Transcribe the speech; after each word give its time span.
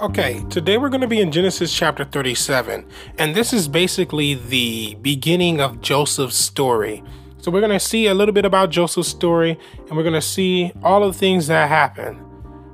Okay, 0.00 0.42
today 0.48 0.78
we're 0.78 0.88
going 0.88 1.02
to 1.02 1.06
be 1.06 1.20
in 1.20 1.30
Genesis 1.30 1.74
chapter 1.74 2.04
37, 2.06 2.86
and 3.18 3.34
this 3.34 3.52
is 3.52 3.68
basically 3.68 4.32
the 4.32 4.94
beginning 5.02 5.60
of 5.60 5.82
Joseph's 5.82 6.38
story. 6.38 7.04
So 7.36 7.50
we're 7.50 7.60
going 7.60 7.70
to 7.72 7.78
see 7.78 8.06
a 8.06 8.14
little 8.14 8.32
bit 8.32 8.46
about 8.46 8.70
Joseph's 8.70 9.10
story, 9.10 9.58
and 9.76 9.90
we're 9.90 10.02
going 10.02 10.14
to 10.14 10.22
see 10.22 10.72
all 10.82 11.04
of 11.04 11.12
the 11.12 11.18
things 11.18 11.48
that 11.48 11.68
happen 11.68 12.18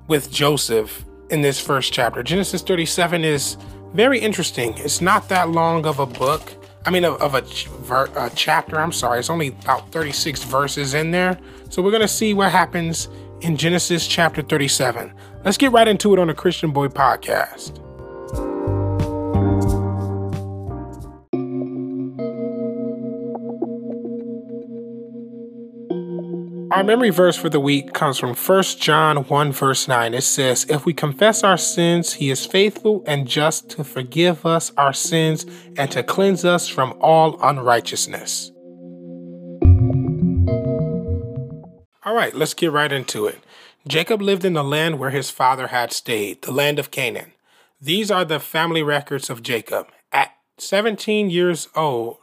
with 0.06 0.30
Joseph 0.30 1.04
in 1.28 1.40
this 1.40 1.58
first 1.58 1.92
chapter. 1.92 2.22
Genesis 2.22 2.62
37 2.62 3.24
is 3.24 3.56
very 3.92 4.20
interesting. 4.20 4.74
It's 4.78 5.00
not 5.00 5.28
that 5.28 5.48
long 5.48 5.84
of 5.84 5.98
a 5.98 6.06
book. 6.06 6.52
I 6.84 6.90
mean, 6.90 7.04
of, 7.04 7.20
of 7.20 7.34
a, 7.34 7.40
ver, 7.80 8.08
a 8.14 8.30
chapter. 8.36 8.78
I'm 8.78 8.92
sorry. 8.92 9.18
It's 9.18 9.30
only 9.30 9.48
about 9.48 9.90
36 9.90 10.44
verses 10.44 10.94
in 10.94 11.10
there. 11.10 11.36
So 11.70 11.82
we're 11.82 11.90
going 11.90 12.02
to 12.02 12.08
see 12.08 12.34
what 12.34 12.52
happens 12.52 13.08
in 13.40 13.56
Genesis 13.56 14.06
chapter 14.06 14.42
37. 14.42 15.12
Let's 15.46 15.58
get 15.58 15.70
right 15.70 15.86
into 15.86 16.12
it 16.12 16.18
on 16.18 16.26
the 16.26 16.34
Christian 16.34 16.72
Boy 16.72 16.88
podcast. 16.88 17.78
Our 26.72 26.82
memory 26.82 27.10
verse 27.10 27.36
for 27.36 27.48
the 27.48 27.60
week 27.60 27.92
comes 27.92 28.18
from 28.18 28.34
1 28.34 28.62
John 28.80 29.18
1, 29.18 29.52
verse 29.52 29.86
9. 29.86 30.14
It 30.14 30.22
says, 30.22 30.66
If 30.68 30.84
we 30.84 30.92
confess 30.92 31.44
our 31.44 31.56
sins, 31.56 32.14
he 32.14 32.28
is 32.30 32.44
faithful 32.44 33.04
and 33.06 33.28
just 33.28 33.68
to 33.70 33.84
forgive 33.84 34.44
us 34.44 34.72
our 34.76 34.92
sins 34.92 35.46
and 35.76 35.88
to 35.92 36.02
cleanse 36.02 36.44
us 36.44 36.66
from 36.66 36.98
all 37.00 37.40
unrighteousness. 37.40 38.50
All 42.04 42.16
right, 42.16 42.34
let's 42.34 42.54
get 42.54 42.72
right 42.72 42.90
into 42.90 43.26
it. 43.26 43.38
Jacob 43.88 44.20
lived 44.20 44.44
in 44.44 44.54
the 44.54 44.64
land 44.64 44.98
where 44.98 45.10
his 45.10 45.30
father 45.30 45.68
had 45.68 45.92
stayed, 45.92 46.42
the 46.42 46.50
land 46.50 46.78
of 46.78 46.90
Canaan. 46.90 47.32
These 47.80 48.10
are 48.10 48.24
the 48.24 48.40
family 48.40 48.82
records 48.82 49.30
of 49.30 49.44
Jacob. 49.44 49.86
At 50.10 50.34
17 50.58 51.30
years 51.30 51.68
old, 51.76 52.16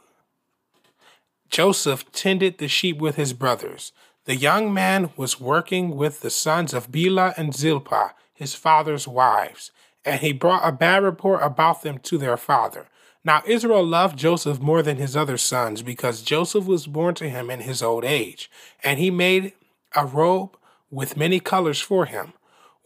Joseph 1.48 2.10
tended 2.12 2.58
the 2.58 2.68
sheep 2.68 2.98
with 2.98 3.16
his 3.16 3.32
brothers. 3.32 3.92
The 4.26 4.36
young 4.36 4.74
man 4.74 5.10
was 5.16 5.40
working 5.40 5.96
with 5.96 6.20
the 6.20 6.30
sons 6.30 6.74
of 6.74 6.90
Bilhah 6.90 7.34
and 7.38 7.54
Zilpah, 7.54 8.14
his 8.34 8.54
father's 8.54 9.08
wives, 9.08 9.70
and 10.04 10.20
he 10.20 10.32
brought 10.32 10.68
a 10.68 10.72
bad 10.72 11.02
report 11.02 11.40
about 11.42 11.82
them 11.82 11.98
to 12.00 12.18
their 12.18 12.36
father. 12.36 12.88
Now 13.24 13.42
Israel 13.46 13.86
loved 13.86 14.18
Joseph 14.18 14.60
more 14.60 14.82
than 14.82 14.98
his 14.98 15.16
other 15.16 15.38
sons 15.38 15.80
because 15.80 16.22
Joseph 16.22 16.66
was 16.66 16.86
born 16.86 17.14
to 17.14 17.30
him 17.30 17.48
in 17.48 17.60
his 17.60 17.82
old 17.82 18.04
age, 18.04 18.50
and 18.82 18.98
he 18.98 19.10
made 19.10 19.54
a 19.94 20.04
robe 20.04 20.58
with 20.94 21.16
many 21.16 21.40
colors 21.40 21.80
for 21.80 22.06
him. 22.06 22.32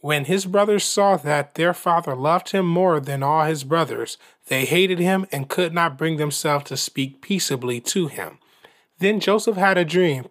When 0.01 0.25
his 0.25 0.45
brothers 0.45 0.85
saw 0.85 1.17
that 1.17 1.55
their 1.55 1.73
father 1.73 2.15
loved 2.15 2.51
him 2.51 2.65
more 2.65 2.99
than 2.99 3.21
all 3.21 3.43
his 3.45 3.63
brothers, 3.63 4.17
they 4.47 4.65
hated 4.65 4.99
him 4.99 5.27
and 5.31 5.49
could 5.49 5.73
not 5.73 5.97
bring 5.97 6.17
themselves 6.17 6.65
to 6.65 6.77
speak 6.77 7.21
peaceably 7.21 7.81
to 7.81 8.07
him. 8.07 8.39
Then 8.99 9.19
Joseph 9.19 9.57
had 9.57 9.77
a 9.77 9.85
dream. 9.85 10.25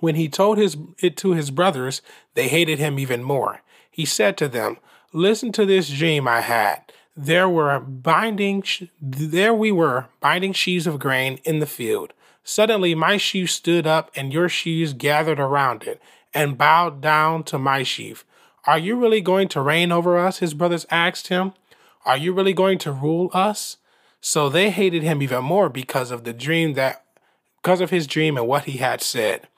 When 0.00 0.14
he 0.14 0.28
told 0.28 0.58
his, 0.58 0.76
it 1.00 1.16
to 1.18 1.32
his 1.32 1.50
brothers, 1.50 2.00
they 2.34 2.48
hated 2.48 2.78
him 2.78 2.98
even 2.98 3.24
more. 3.24 3.62
He 3.90 4.04
said 4.04 4.36
to 4.38 4.48
them, 4.48 4.78
Listen 5.12 5.50
to 5.52 5.66
this 5.66 5.90
dream 5.90 6.28
I 6.28 6.40
had. 6.40 6.92
There 7.16 7.48
were 7.48 7.80
binding, 7.80 8.62
there 9.00 9.52
we 9.52 9.72
were, 9.72 10.06
binding 10.20 10.52
sheaves 10.52 10.86
of 10.86 11.00
grain 11.00 11.40
in 11.44 11.58
the 11.58 11.66
field. 11.66 12.12
Suddenly 12.44 12.94
my 12.94 13.16
sheaf 13.16 13.50
stood 13.50 13.86
up, 13.86 14.12
and 14.14 14.32
your 14.32 14.48
sheaves 14.48 14.92
gathered 14.92 15.40
around 15.40 15.82
it 15.82 16.00
and 16.34 16.58
bowed 16.58 17.00
down 17.00 17.44
to 17.44 17.58
my 17.58 17.82
sheaf. 17.82 18.24
Are 18.66 18.78
you 18.78 18.96
really 18.96 19.20
going 19.20 19.48
to 19.48 19.60
reign 19.60 19.92
over 19.92 20.18
us? 20.18 20.38
His 20.38 20.54
brothers 20.54 20.86
asked 20.90 21.28
him. 21.28 21.52
Are 22.04 22.16
you 22.16 22.32
really 22.32 22.52
going 22.52 22.78
to 22.78 22.92
rule 22.92 23.30
us? 23.32 23.78
So 24.20 24.48
they 24.48 24.70
hated 24.70 25.02
him 25.02 25.22
even 25.22 25.44
more 25.44 25.68
because 25.68 26.10
of 26.10 26.24
the 26.24 26.32
dream 26.32 26.74
that 26.74 27.04
because 27.62 27.80
of 27.80 27.90
his 27.90 28.06
dream 28.06 28.36
and 28.36 28.46
what 28.46 28.64
he 28.64 28.78
had 28.78 29.02
said. 29.02 29.48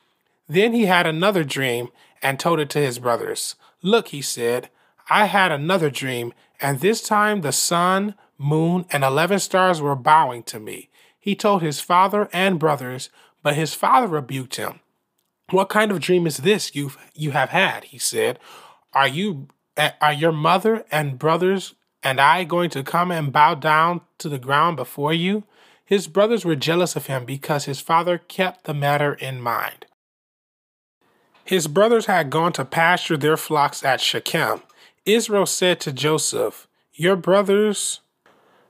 Then 0.49 0.73
he 0.73 0.87
had 0.87 1.07
another 1.07 1.45
dream 1.45 1.89
and 2.23 2.39
told 2.39 2.61
it 2.61 2.71
to 2.71 2.79
his 2.79 2.99
brothers. 2.99 3.57
Look, 3.83 4.09
he 4.09 4.23
said, 4.23 4.69
I 5.09 5.27
had 5.27 5.53
another 5.53 5.91
dream, 5.91 6.33
and 6.61 6.81
this 6.81 7.03
time 7.03 7.41
the 7.41 7.53
sun, 7.53 8.15
moon, 8.39 8.85
and 8.91 9.05
eleven 9.05 9.39
stars 9.39 9.81
were 9.81 9.97
bowing 9.97 10.43
to 10.45 10.59
me. 10.59 10.89
He 11.19 11.35
told 11.35 11.63
his 11.63 11.81
father 11.81 12.29
and 12.33 12.59
brothers, 12.59 13.11
but 13.43 13.55
his 13.55 13.75
father 13.75 14.07
rebuked 14.07 14.57
him. 14.57 14.81
What 15.51 15.69
kind 15.69 15.91
of 15.91 16.01
dream 16.01 16.27
is 16.27 16.39
this 16.39 16.75
you 16.75 16.93
you 17.15 17.33
have 17.33 17.51
had? 17.51 17.85
He 17.85 17.99
said. 17.99 18.39
Are 18.93 19.09
you 19.09 19.49
are 20.01 20.13
your 20.13 20.33
mother 20.33 20.85
and 20.91 21.19
brothers 21.19 21.75
and 22.03 22.21
I 22.21 22.45
going 22.45 22.71
to 22.71 22.83
come 22.83 23.11
and 23.11 23.33
bow 23.33 23.55
down 23.55 24.01
to 24.19 24.29
the 24.29 24.39
ground 24.39 24.77
before 24.77 25.13
you? 25.13 25.45
His 25.85 26.07
brothers 26.07 26.45
were 26.45 26.57
jealous 26.57 26.95
of 26.97 27.07
him 27.07 27.25
because 27.25 27.65
his 27.65 27.81
father 27.81 28.19
kept 28.19 28.65
the 28.65 28.75
matter 28.75 29.15
in 29.15 29.41
mind. 29.41 29.87
His 31.45 31.67
brothers 31.67 32.07
had 32.07 32.31
gone 32.31 32.53
to 32.53 32.65
pasture 32.65 33.17
their 33.17 33.37
flocks 33.37 33.85
at 33.85 34.01
Shechem. 34.01 34.63
Israel 35.05 35.47
said 35.47 35.81
to 35.81 35.93
Joseph, 35.93 36.69
Your 36.95 37.17
brothers, 37.17 38.03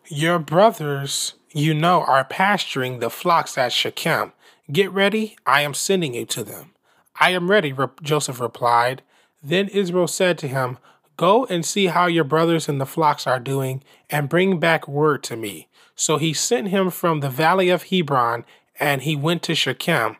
your 0.06 0.38
brothers, 0.38 1.34
you 1.52 1.74
know, 1.74 2.02
are 2.02 2.24
pasturing 2.24 2.98
the 2.98 3.10
flocks 3.10 3.58
at 3.58 3.72
Shechem. 3.72 4.32
Get 4.70 4.92
ready, 4.92 5.36
I 5.46 5.62
am 5.62 5.74
sending 5.74 6.14
you 6.14 6.26
to 6.26 6.44
them. 6.44 6.74
I 7.18 7.30
am 7.30 7.50
ready, 7.50 7.74
Joseph 8.02 8.40
replied. 8.40 9.02
Then 9.42 9.68
Israel 9.68 10.06
said 10.06 10.38
to 10.38 10.48
him, 10.48 10.78
Go 11.16 11.44
and 11.46 11.64
see 11.66 11.86
how 11.86 12.06
your 12.06 12.24
brothers 12.24 12.68
in 12.68 12.78
the 12.78 12.86
flocks 12.86 13.26
are 13.26 13.40
doing, 13.40 13.82
and 14.08 14.28
bring 14.28 14.60
back 14.60 14.86
word 14.86 15.22
to 15.24 15.36
me. 15.36 15.68
So 15.96 16.18
he 16.18 16.32
sent 16.32 16.68
him 16.68 16.90
from 16.90 17.20
the 17.20 17.28
valley 17.28 17.68
of 17.68 17.84
Hebron, 17.84 18.44
and 18.78 19.02
he 19.02 19.16
went 19.16 19.42
to 19.44 19.54
Shechem. 19.54 20.16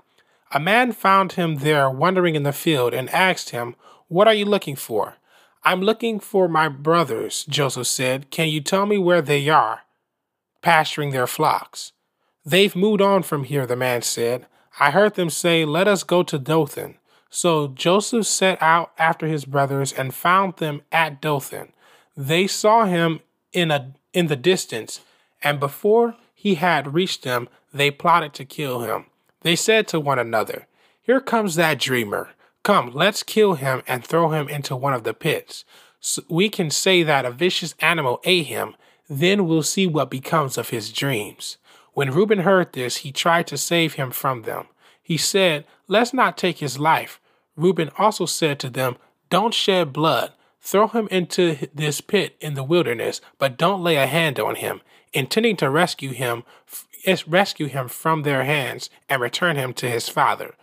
A 0.53 0.59
man 0.59 0.93
found 0.93 1.33
him 1.33 1.57
there 1.59 1.89
wandering 1.89 2.35
in 2.35 2.43
the 2.43 2.53
field, 2.53 2.93
and 2.93 3.09
asked 3.11 3.51
him, 3.51 3.77
What 4.09 4.27
are 4.27 4.35
you 4.35 4.47
looking 4.47 4.77
for? 4.77 5.17
I'm 5.63 5.81
looking 5.81 6.19
for 6.19 6.49
my 6.49 6.69
brothers, 6.69 7.45
Joseph 7.45 7.87
said. 7.87 8.31
Can 8.31 8.49
you 8.49 8.61
tell 8.61 8.87
me 8.87 8.99
where 8.99 9.23
they 9.23 9.49
are, 9.49 9.83
pasturing 10.61 11.11
their 11.11 11.27
flocks? 11.27 11.93
They've 12.45 12.75
moved 12.75 13.01
on 13.01 13.23
from 13.23 13.45
here, 13.45 13.67
the 13.67 13.77
man 13.77 14.03
said. 14.03 14.47
I 14.79 14.91
heard 14.91 15.15
them 15.15 15.31
say, 15.31 15.65
Let 15.65 15.89
us 15.89 16.03
go 16.03 16.23
to 16.23 16.39
Dothan. 16.39 16.97
So 17.29 17.69
Joseph 17.69 18.27
set 18.27 18.61
out 18.61 18.93
after 18.99 19.27
his 19.27 19.45
brothers 19.45 19.93
and 19.93 20.15
found 20.15 20.57
them 20.57 20.83
at 20.91 21.21
Dothan. 21.21 21.73
They 22.17 22.47
saw 22.47 22.87
him 22.87 23.21
in 23.53 23.71
a 23.71 23.93
in 24.13 24.27
the 24.27 24.37
distance, 24.37 25.01
and 25.43 25.61
before 25.61 26.17
he 26.35 26.57
had 26.57 26.95
reached 26.95 27.23
them, 27.23 27.49
they 27.73 27.91
plotted 27.91 28.35
to 28.35 28.45
kill 28.45 28.81
him. 28.81 29.07
They 29.43 29.55
said 29.55 29.87
to 29.89 30.01
one 30.01 30.19
another, 30.19 30.67
Here 31.03 31.21
comes 31.21 31.55
that 31.55 31.79
dreamer. 31.79 32.31
Come, 32.63 32.91
let's 32.93 33.23
kill 33.23 33.55
him 33.55 33.83
and 33.87 34.05
throw 34.05 34.31
him 34.31 34.49
into 34.49 34.77
one 34.77 34.93
of 34.93 35.05
the 35.05 35.15
pits. 35.15 35.65
So 36.01 36.23
we 36.29 36.49
can 36.49 36.71
say 36.71 37.03
that 37.03 37.25
a 37.25 37.31
vicious 37.31 37.75
animal 37.81 38.21
ate 38.25 38.47
him, 38.47 38.75
then 39.09 39.47
we'll 39.47 39.63
see 39.63 39.87
what 39.87 40.11
becomes 40.11 40.59
of 40.59 40.71
his 40.71 40.93
dreams. 40.93 41.57
When 41.93 42.13
Reuben 42.13 42.41
heard 42.41 42.73
this, 42.73 42.99
he 42.99 43.13
tried 43.13 43.47
to 43.49 43.57
save 43.57 43.95
him 43.95 44.11
from 44.11 44.43
them. 44.43 44.67
He 45.03 45.17
said, 45.17 45.67
Let's 45.89 46.15
not 46.15 46.39
take 46.39 46.59
his 46.59 46.79
life. 46.79 47.21
Reuben 47.57 47.91
also 47.99 48.27
said 48.27 48.59
to 48.61 48.71
them, 48.71 48.97
Don't 49.29 49.55
shed 49.55 49.93
blood. 49.93 50.33
Throw 50.61 50.89
him 50.89 51.09
into 51.11 51.69
this 51.75 52.01
pit 52.01 52.37
in 52.41 52.55
the 52.55 52.63
wilderness, 52.63 53.21
but 53.39 53.57
don't 53.57 53.83
lay 53.83 53.97
a 53.97 54.07
hand 54.07 54.39
on 54.39 54.57
him, 54.57 54.83
intending 55.13 55.57
to 55.57 55.71
rescue 55.71 56.13
him, 56.13 56.45
rescue 57.27 57.67
him 57.67 57.89
from 57.89 58.23
their 58.23 58.45
hands 58.45 58.91
and 59.09 59.23
return 59.23 59.57
him 59.57 59.73
to 59.75 59.89
his 59.89 60.09
father. 60.09 60.55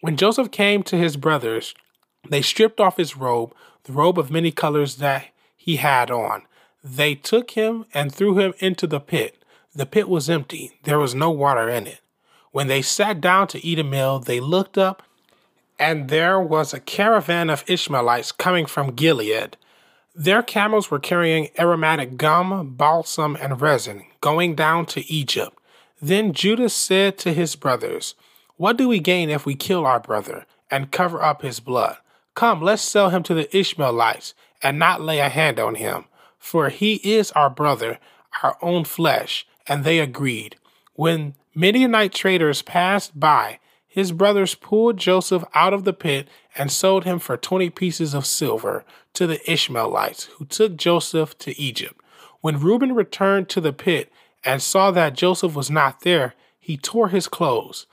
When 0.00 0.16
Joseph 0.16 0.50
came 0.50 0.82
to 0.84 0.96
his 0.96 1.16
brothers, 1.16 1.74
they 2.28 2.42
stripped 2.42 2.80
off 2.80 2.96
his 2.96 3.16
robe, 3.16 3.54
the 3.84 3.92
robe 3.92 4.18
of 4.18 4.30
many 4.30 4.50
colors 4.50 4.96
that 4.96 5.26
he 5.56 5.76
had 5.76 6.10
on. 6.10 6.42
They 6.82 7.14
took 7.14 7.52
him 7.52 7.84
and 7.92 8.12
threw 8.12 8.38
him 8.38 8.54
into 8.58 8.86
the 8.86 9.00
pit. 9.00 9.42
The 9.76 9.84
pit 9.84 10.08
was 10.08 10.30
empty, 10.30 10.72
there 10.84 10.98
was 10.98 11.14
no 11.14 11.28
water 11.30 11.68
in 11.68 11.86
it. 11.86 12.00
When 12.50 12.66
they 12.66 12.80
sat 12.80 13.20
down 13.20 13.46
to 13.48 13.62
eat 13.62 13.78
a 13.78 13.84
meal, 13.84 14.18
they 14.18 14.40
looked 14.40 14.78
up, 14.78 15.02
and 15.78 16.08
there 16.08 16.40
was 16.40 16.72
a 16.72 16.80
caravan 16.80 17.50
of 17.50 17.62
Ishmaelites 17.66 18.32
coming 18.32 18.64
from 18.64 18.94
Gilead. 18.94 19.58
Their 20.14 20.42
camels 20.42 20.90
were 20.90 20.98
carrying 20.98 21.50
aromatic 21.58 22.16
gum, 22.16 22.74
balsam, 22.74 23.36
and 23.38 23.60
resin, 23.60 24.06
going 24.22 24.54
down 24.54 24.86
to 24.86 25.12
Egypt. 25.12 25.58
Then 26.00 26.32
Judah 26.32 26.70
said 26.70 27.18
to 27.18 27.34
his 27.34 27.54
brothers, 27.54 28.14
What 28.56 28.78
do 28.78 28.88
we 28.88 28.98
gain 28.98 29.28
if 29.28 29.44
we 29.44 29.54
kill 29.54 29.84
our 29.84 30.00
brother 30.00 30.46
and 30.70 30.90
cover 30.90 31.22
up 31.22 31.42
his 31.42 31.60
blood? 31.60 31.98
Come, 32.34 32.62
let's 32.62 32.80
sell 32.80 33.10
him 33.10 33.22
to 33.24 33.34
the 33.34 33.54
Ishmaelites 33.54 34.32
and 34.62 34.78
not 34.78 35.02
lay 35.02 35.18
a 35.18 35.28
hand 35.28 35.60
on 35.60 35.74
him, 35.74 36.06
for 36.38 36.70
he 36.70 36.94
is 36.94 37.30
our 37.32 37.50
brother, 37.50 37.98
our 38.42 38.56
own 38.62 38.84
flesh 38.84 39.46
and 39.68 39.84
they 39.84 39.98
agreed. 39.98 40.56
When 40.94 41.34
Midianite 41.54 42.12
traders 42.12 42.62
passed 42.62 43.18
by, 43.18 43.58
his 43.86 44.12
brothers 44.12 44.54
pulled 44.54 44.98
Joseph 44.98 45.44
out 45.54 45.72
of 45.72 45.84
the 45.84 45.92
pit 45.92 46.28
and 46.54 46.70
sold 46.70 47.04
him 47.04 47.18
for 47.18 47.36
20 47.36 47.70
pieces 47.70 48.12
of 48.12 48.26
silver 48.26 48.84
to 49.14 49.26
the 49.26 49.50
Ishmaelites, 49.50 50.24
who 50.36 50.44
took 50.44 50.76
Joseph 50.76 51.38
to 51.38 51.58
Egypt. 51.58 51.98
When 52.42 52.60
Reuben 52.60 52.94
returned 52.94 53.48
to 53.48 53.60
the 53.60 53.72
pit 53.72 54.12
and 54.44 54.60
saw 54.60 54.90
that 54.90 55.14
Joseph 55.14 55.54
was 55.54 55.70
not 55.70 56.02
there, 56.02 56.34
he 56.60 56.76
tore 56.76 57.08
his 57.08 57.26
clothes. 57.26 57.86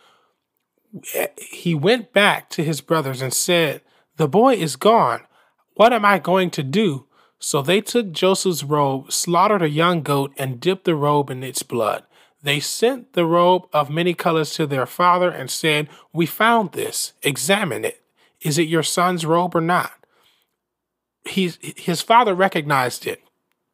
He 1.37 1.73
went 1.73 2.11
back 2.11 2.49
to 2.49 2.63
his 2.63 2.81
brothers 2.81 3.21
and 3.21 3.33
said, 3.33 3.81
The 4.17 4.27
boy 4.27 4.55
is 4.55 4.75
gone. 4.75 5.21
What 5.75 5.93
am 5.93 6.03
I 6.03 6.19
going 6.19 6.51
to 6.51 6.63
do? 6.63 7.07
So 7.45 7.61
they 7.61 7.81
took 7.81 8.13
Joseph's 8.13 8.63
robe, 8.63 9.11
slaughtered 9.11 9.61
a 9.61 9.69
young 9.69 10.01
goat, 10.01 10.31
and 10.37 10.61
dipped 10.61 10.85
the 10.85 10.95
robe 10.95 11.29
in 11.29 11.43
its 11.43 11.61
blood. 11.61 12.05
They 12.41 12.61
sent 12.61 13.11
the 13.11 13.25
robe 13.25 13.67
of 13.73 13.89
many 13.89 14.13
colors 14.13 14.51
to 14.51 14.65
their 14.65 14.85
father 14.85 15.29
and 15.29 15.51
said, 15.51 15.89
We 16.13 16.25
found 16.25 16.71
this. 16.71 17.11
Examine 17.21 17.83
it. 17.83 18.01
Is 18.39 18.57
it 18.57 18.69
your 18.69 18.81
son's 18.81 19.25
robe 19.25 19.57
or 19.57 19.61
not? 19.61 19.91
He's, 21.25 21.59
his 21.61 22.01
father 22.01 22.33
recognized 22.33 23.05
it. 23.05 23.21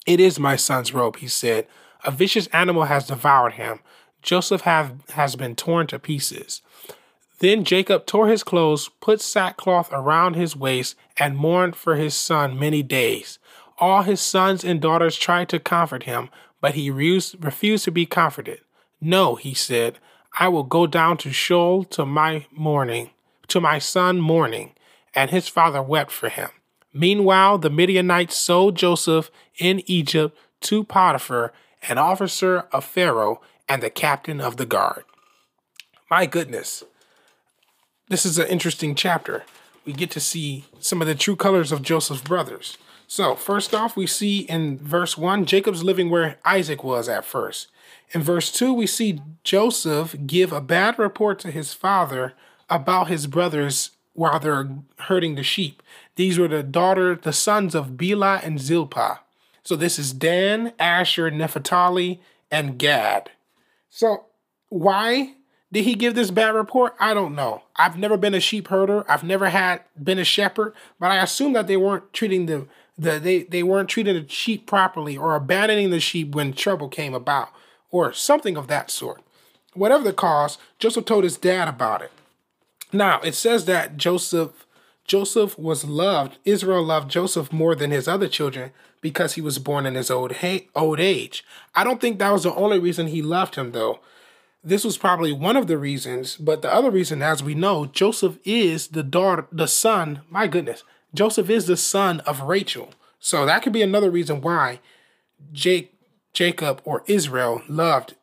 It 0.07 0.19
is 0.19 0.39
my 0.39 0.55
son's 0.55 0.91
robe, 0.91 1.17
he 1.17 1.27
said. 1.27 1.67
A 2.03 2.09
vicious 2.09 2.47
animal 2.47 2.85
has 2.85 3.05
devoured 3.05 3.53
him. 3.53 3.81
Joseph 4.23 4.61
have, 4.61 4.95
has 5.11 5.35
been 5.35 5.55
torn 5.55 5.85
to 5.87 5.99
pieces. 5.99 6.63
Then 7.37 7.63
Jacob 7.63 8.07
tore 8.07 8.29
his 8.29 8.43
clothes, 8.43 8.89
put 8.99 9.21
sackcloth 9.21 9.89
around 9.91 10.35
his 10.35 10.55
waist, 10.55 10.95
and 11.17 11.37
mourned 11.37 11.75
for 11.75 11.97
his 11.97 12.15
son 12.15 12.57
many 12.57 12.81
days. 12.81 13.37
All 13.79 14.03
his 14.03 14.19
sons 14.19 14.63
and 14.63 14.81
daughters 14.81 15.15
tried 15.15 15.49
to 15.49 15.59
comfort 15.59 16.03
him, 16.03 16.29
but 16.61 16.75
he 16.75 16.89
refused 16.91 17.85
to 17.85 17.91
be 17.91 18.05
comforted. 18.05 18.59
No, 18.99 19.35
he 19.35 19.53
said, 19.53 19.99
I 20.37 20.49
will 20.49 20.63
go 20.63 20.85
down 20.85 21.17
to 21.17 21.31
Sheol 21.31 21.85
to 21.85 22.05
my 22.05 22.45
mourning, 22.51 23.11
to 23.47 23.61
my 23.61 23.79
son 23.79 24.19
mourning. 24.19 24.73
And 25.15 25.31
his 25.31 25.47
father 25.47 25.81
wept 25.81 26.11
for 26.11 26.29
him. 26.29 26.49
Meanwhile, 26.93 27.59
the 27.59 27.69
Midianites 27.69 28.37
sold 28.37 28.75
Joseph 28.75 29.31
in 29.57 29.81
Egypt 29.85 30.37
to 30.61 30.83
Potiphar, 30.83 31.51
an 31.87 31.97
officer 31.97 32.65
of 32.71 32.85
Pharaoh 32.85 33.41
and 33.67 33.81
the 33.81 33.89
captain 33.89 34.39
of 34.41 34.57
the 34.57 34.65
guard. 34.65 35.03
My 36.11 36.25
goodness, 36.25 36.83
this 38.09 38.25
is 38.25 38.37
an 38.37 38.47
interesting 38.47 38.95
chapter. 38.95 39.45
We 39.85 39.93
get 39.93 40.11
to 40.11 40.19
see 40.19 40.65
some 40.79 41.01
of 41.01 41.07
the 41.07 41.15
true 41.15 41.35
colors 41.35 41.71
of 41.71 41.81
Joseph's 41.81 42.21
brothers. 42.21 42.77
So, 43.11 43.33
first 43.33 43.73
off, 43.73 43.97
we 43.97 44.05
see 44.05 44.41
in 44.41 44.77
verse 44.77 45.17
1, 45.17 45.47
Jacob's 45.47 45.83
living 45.83 46.11
where 46.11 46.37
Isaac 46.45 46.83
was 46.83 47.09
at 47.09 47.25
first. 47.25 47.69
In 48.11 48.21
verse 48.21 48.51
2, 48.51 48.71
we 48.71 48.85
see 48.85 49.19
Joseph 49.43 50.15
give 50.27 50.53
a 50.53 50.61
bad 50.61 50.99
report 50.99 51.39
to 51.39 51.49
his 51.49 51.73
father 51.73 52.35
about 52.69 53.07
his 53.07 53.25
brothers 53.25 53.89
while 54.13 54.39
they're 54.39 54.69
herding 54.99 55.33
the 55.33 55.41
sheep. 55.41 55.81
These 56.17 56.37
were 56.37 56.47
the 56.47 56.61
daughter, 56.61 57.15
the 57.15 57.33
sons 57.33 57.73
of 57.73 57.97
Bilhah 57.97 58.45
and 58.45 58.61
Zilpah. 58.61 59.21
So 59.63 59.75
this 59.75 59.97
is 59.97 60.13
Dan, 60.13 60.73
Asher, 60.77 61.31
Naphtali, 61.31 62.21
and 62.51 62.77
Gad. 62.77 63.31
So 63.89 64.25
why 64.69 65.33
did 65.71 65.85
he 65.85 65.95
give 65.95 66.13
this 66.13 66.29
bad 66.29 66.53
report? 66.53 66.95
I 66.99 67.15
don't 67.15 67.33
know. 67.33 67.63
I've 67.75 67.97
never 67.97 68.17
been 68.17 68.35
a 68.35 68.39
sheep 68.39 68.67
herder. 68.67 69.03
I've 69.09 69.23
never 69.23 69.49
had 69.49 69.81
been 70.01 70.19
a 70.19 70.23
shepherd, 70.23 70.75
but 70.99 71.09
I 71.09 71.23
assume 71.23 71.53
that 71.53 71.65
they 71.65 71.77
weren't 71.77 72.13
treating 72.13 72.45
the 72.45 72.67
the, 72.99 73.19
they, 73.19 73.43
they 73.43 73.63
weren't 73.63 73.89
treating 73.89 74.15
the 74.15 74.27
sheep 74.27 74.67
properly 74.67 75.17
or 75.17 75.35
abandoning 75.35 75.89
the 75.89 75.99
sheep 75.99 76.35
when 76.35 76.53
trouble 76.53 76.89
came 76.89 77.13
about 77.13 77.49
or 77.91 78.13
something 78.13 78.57
of 78.57 78.67
that 78.67 78.91
sort. 78.91 79.21
Whatever 79.73 80.03
the 80.03 80.13
cause, 80.13 80.57
Joseph 80.77 81.05
told 81.05 81.23
his 81.23 81.37
dad 81.37 81.67
about 81.67 82.01
it. 82.01 82.11
Now, 82.91 83.19
it 83.21 83.35
says 83.35 83.65
that 83.65 83.97
Joseph 83.97 84.65
Joseph 85.05 85.57
was 85.57 85.85
loved, 85.85 86.37
Israel 86.45 86.83
loved 86.83 87.09
Joseph 87.09 87.51
more 87.51 87.73
than 87.73 87.89
his 87.89 88.07
other 88.07 88.27
children 88.27 88.71
because 89.01 89.33
he 89.33 89.41
was 89.41 89.57
born 89.57 89.87
in 89.87 89.95
his 89.95 90.11
old 90.11 90.35
old 90.75 90.99
age. 90.99 91.43
I 91.73 91.83
don't 91.83 91.99
think 91.99 92.19
that 92.19 92.31
was 92.31 92.43
the 92.43 92.53
only 92.53 92.77
reason 92.77 93.07
he 93.07 93.23
loved 93.23 93.55
him 93.55 93.71
though. 93.71 94.01
This 94.63 94.83
was 94.83 94.97
probably 94.97 95.31
one 95.31 95.55
of 95.55 95.67
the 95.67 95.77
reasons, 95.79 96.35
but 96.35 96.61
the 96.61 96.71
other 96.71 96.91
reason 96.91 97.21
as 97.23 97.41
we 97.41 97.55
know, 97.55 97.85
Joseph 97.85 98.37
is 98.43 98.89
the 98.89 99.03
daughter 99.03 99.47
the 99.51 99.67
son, 99.67 100.21
my 100.29 100.47
goodness, 100.47 100.83
Joseph 101.13 101.49
is 101.49 101.67
the 101.67 101.77
son 101.77 102.19
of 102.21 102.41
Rachel. 102.41 102.93
So 103.19 103.45
that 103.45 103.61
could 103.63 103.73
be 103.73 103.81
another 103.81 104.09
reason 104.09 104.41
why 104.41 104.79
Jake, 105.51 105.93
Jacob 106.33 106.81
or 106.85 107.03
Israel 107.07 107.61
loved 107.67 108.15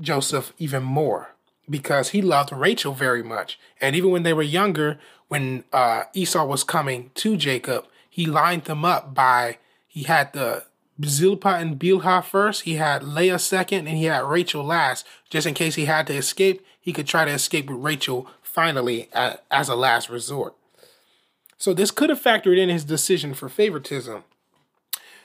Joseph 0.00 0.52
even 0.58 0.82
more 0.82 1.34
because 1.68 2.10
he 2.10 2.20
loved 2.20 2.52
Rachel 2.52 2.92
very 2.92 3.22
much. 3.22 3.58
And 3.80 3.94
even 3.94 4.10
when 4.10 4.24
they 4.24 4.32
were 4.32 4.42
younger, 4.42 4.98
when 5.28 5.64
uh, 5.72 6.04
Esau 6.14 6.44
was 6.44 6.64
coming 6.64 7.10
to 7.14 7.36
Jacob, 7.36 7.86
he 8.08 8.26
lined 8.26 8.64
them 8.64 8.84
up 8.84 9.14
by 9.14 9.58
he 9.86 10.04
had 10.04 10.32
the 10.32 10.64
Zilpah 11.04 11.56
and 11.56 11.78
Bilhah 11.78 12.24
first, 12.24 12.62
he 12.62 12.74
had 12.74 13.02
Leah 13.02 13.38
second, 13.38 13.86
and 13.86 13.96
he 13.96 14.04
had 14.04 14.24
Rachel 14.24 14.64
last, 14.64 15.06
just 15.30 15.46
in 15.46 15.54
case 15.54 15.74
he 15.76 15.86
had 15.86 16.06
to 16.08 16.14
escape. 16.14 16.64
He 16.80 16.92
could 16.92 17.06
try 17.06 17.24
to 17.24 17.30
escape 17.30 17.70
with 17.70 17.78
Rachel 17.78 18.26
finally 18.42 19.08
as 19.50 19.68
a 19.68 19.74
last 19.74 20.08
resort. 20.10 20.54
So 21.60 21.74
this 21.74 21.90
could 21.90 22.08
have 22.08 22.22
factored 22.22 22.58
in 22.58 22.70
his 22.70 22.84
decision 22.84 23.34
for 23.34 23.50
favoritism. 23.50 24.24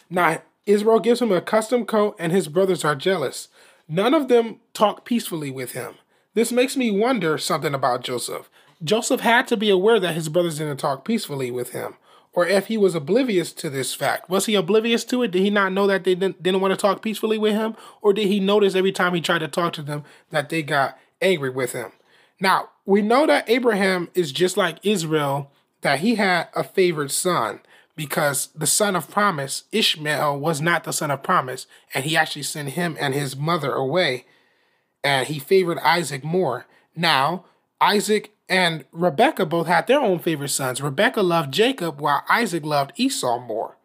Now, 0.10 0.42
Israel 0.66 1.00
gives 1.00 1.22
him 1.22 1.32
a 1.32 1.40
custom 1.40 1.86
coat, 1.86 2.18
and 2.20 2.34
his 2.34 2.50
brothers 2.50 2.84
are 2.84 2.94
jealous. 2.94 3.48
None 3.88 4.14
of 4.14 4.28
them 4.28 4.60
talk 4.74 5.06
peacefully 5.06 5.50
with 5.50 5.72
him. 5.72 5.94
This 6.34 6.52
makes 6.52 6.76
me 6.76 6.92
wonder 6.92 7.38
something 7.38 7.74
about 7.74 8.04
Joseph. 8.04 8.50
Joseph 8.84 9.22
had 9.22 9.48
to 9.48 9.56
be 9.56 9.70
aware 9.70 9.98
that 9.98 10.14
his 10.14 10.28
brothers 10.28 10.58
didn't 10.58 10.76
talk 10.76 11.06
peacefully 11.06 11.52
with 11.52 11.72
him, 11.72 11.96
or 12.34 12.46
if 12.46 12.68
he 12.68 12.78
was 12.78 12.96
oblivious 12.96 13.54
to 13.54 13.70
this 13.70 13.94
fact. 13.94 14.30
Was 14.30 14.46
he 14.46 14.56
oblivious 14.56 15.06
to 15.06 15.24
it? 15.24 15.32
Did 15.32 15.42
he 15.42 15.50
not 15.50 15.72
know 15.72 15.88
that 15.88 16.04
they 16.04 16.16
didn't, 16.16 16.44
didn't 16.44 16.60
want 16.60 16.74
to 16.74 16.78
talk 16.78 17.02
peacefully 17.02 17.38
with 17.38 17.54
him? 17.54 17.78
Or 18.02 18.12
did 18.12 18.28
he 18.28 18.42
notice 18.42 18.76
every 18.76 18.92
time 18.92 19.14
he 19.14 19.22
tried 19.22 19.40
to 19.40 19.48
talk 19.48 19.72
to 19.74 19.82
them 19.82 20.04
that 20.32 20.50
they 20.50 20.64
got 20.64 21.00
angry 21.22 21.50
with 21.50 21.72
him? 21.72 21.94
Now, 22.42 22.72
we 22.86 23.02
know 23.02 23.26
that 23.26 23.50
Abraham 23.50 24.10
is 24.14 24.34
just 24.34 24.58
like 24.58 24.86
Israel 24.86 25.50
that 25.86 26.00
he 26.00 26.16
had 26.16 26.48
a 26.56 26.64
favored 26.64 27.12
son 27.12 27.60
because 27.96 28.48
the 28.56 28.66
son 28.66 28.96
of 28.96 29.12
promise, 29.12 29.66
Ishmael, 29.72 30.40
was 30.40 30.60
not 30.60 30.84
the 30.84 30.92
son 30.92 31.12
of 31.12 31.22
promise, 31.22 31.68
and 31.94 32.04
he 32.06 32.18
actually 32.18 32.42
sent 32.42 32.70
him 32.70 32.98
and 33.00 33.14
his 33.14 33.36
mother 33.36 33.72
away, 33.72 34.26
and 35.04 35.28
he 35.28 35.38
favored 35.38 35.78
Isaac 35.78 36.24
more. 36.24 36.66
Now, 36.96 37.46
Isaac 37.80 38.34
and 38.50 38.86
Rebecca 38.92 39.46
both 39.46 39.68
had 39.68 39.86
their 39.86 40.00
own 40.00 40.18
favorite 40.18 40.50
sons. 40.50 40.82
Rebecca 40.82 41.22
loved 41.22 41.54
Jacob 41.54 42.02
while 42.02 42.24
Isaac 42.28 42.66
loved 42.66 42.94
Esau 42.96 43.38
more. 43.38 43.78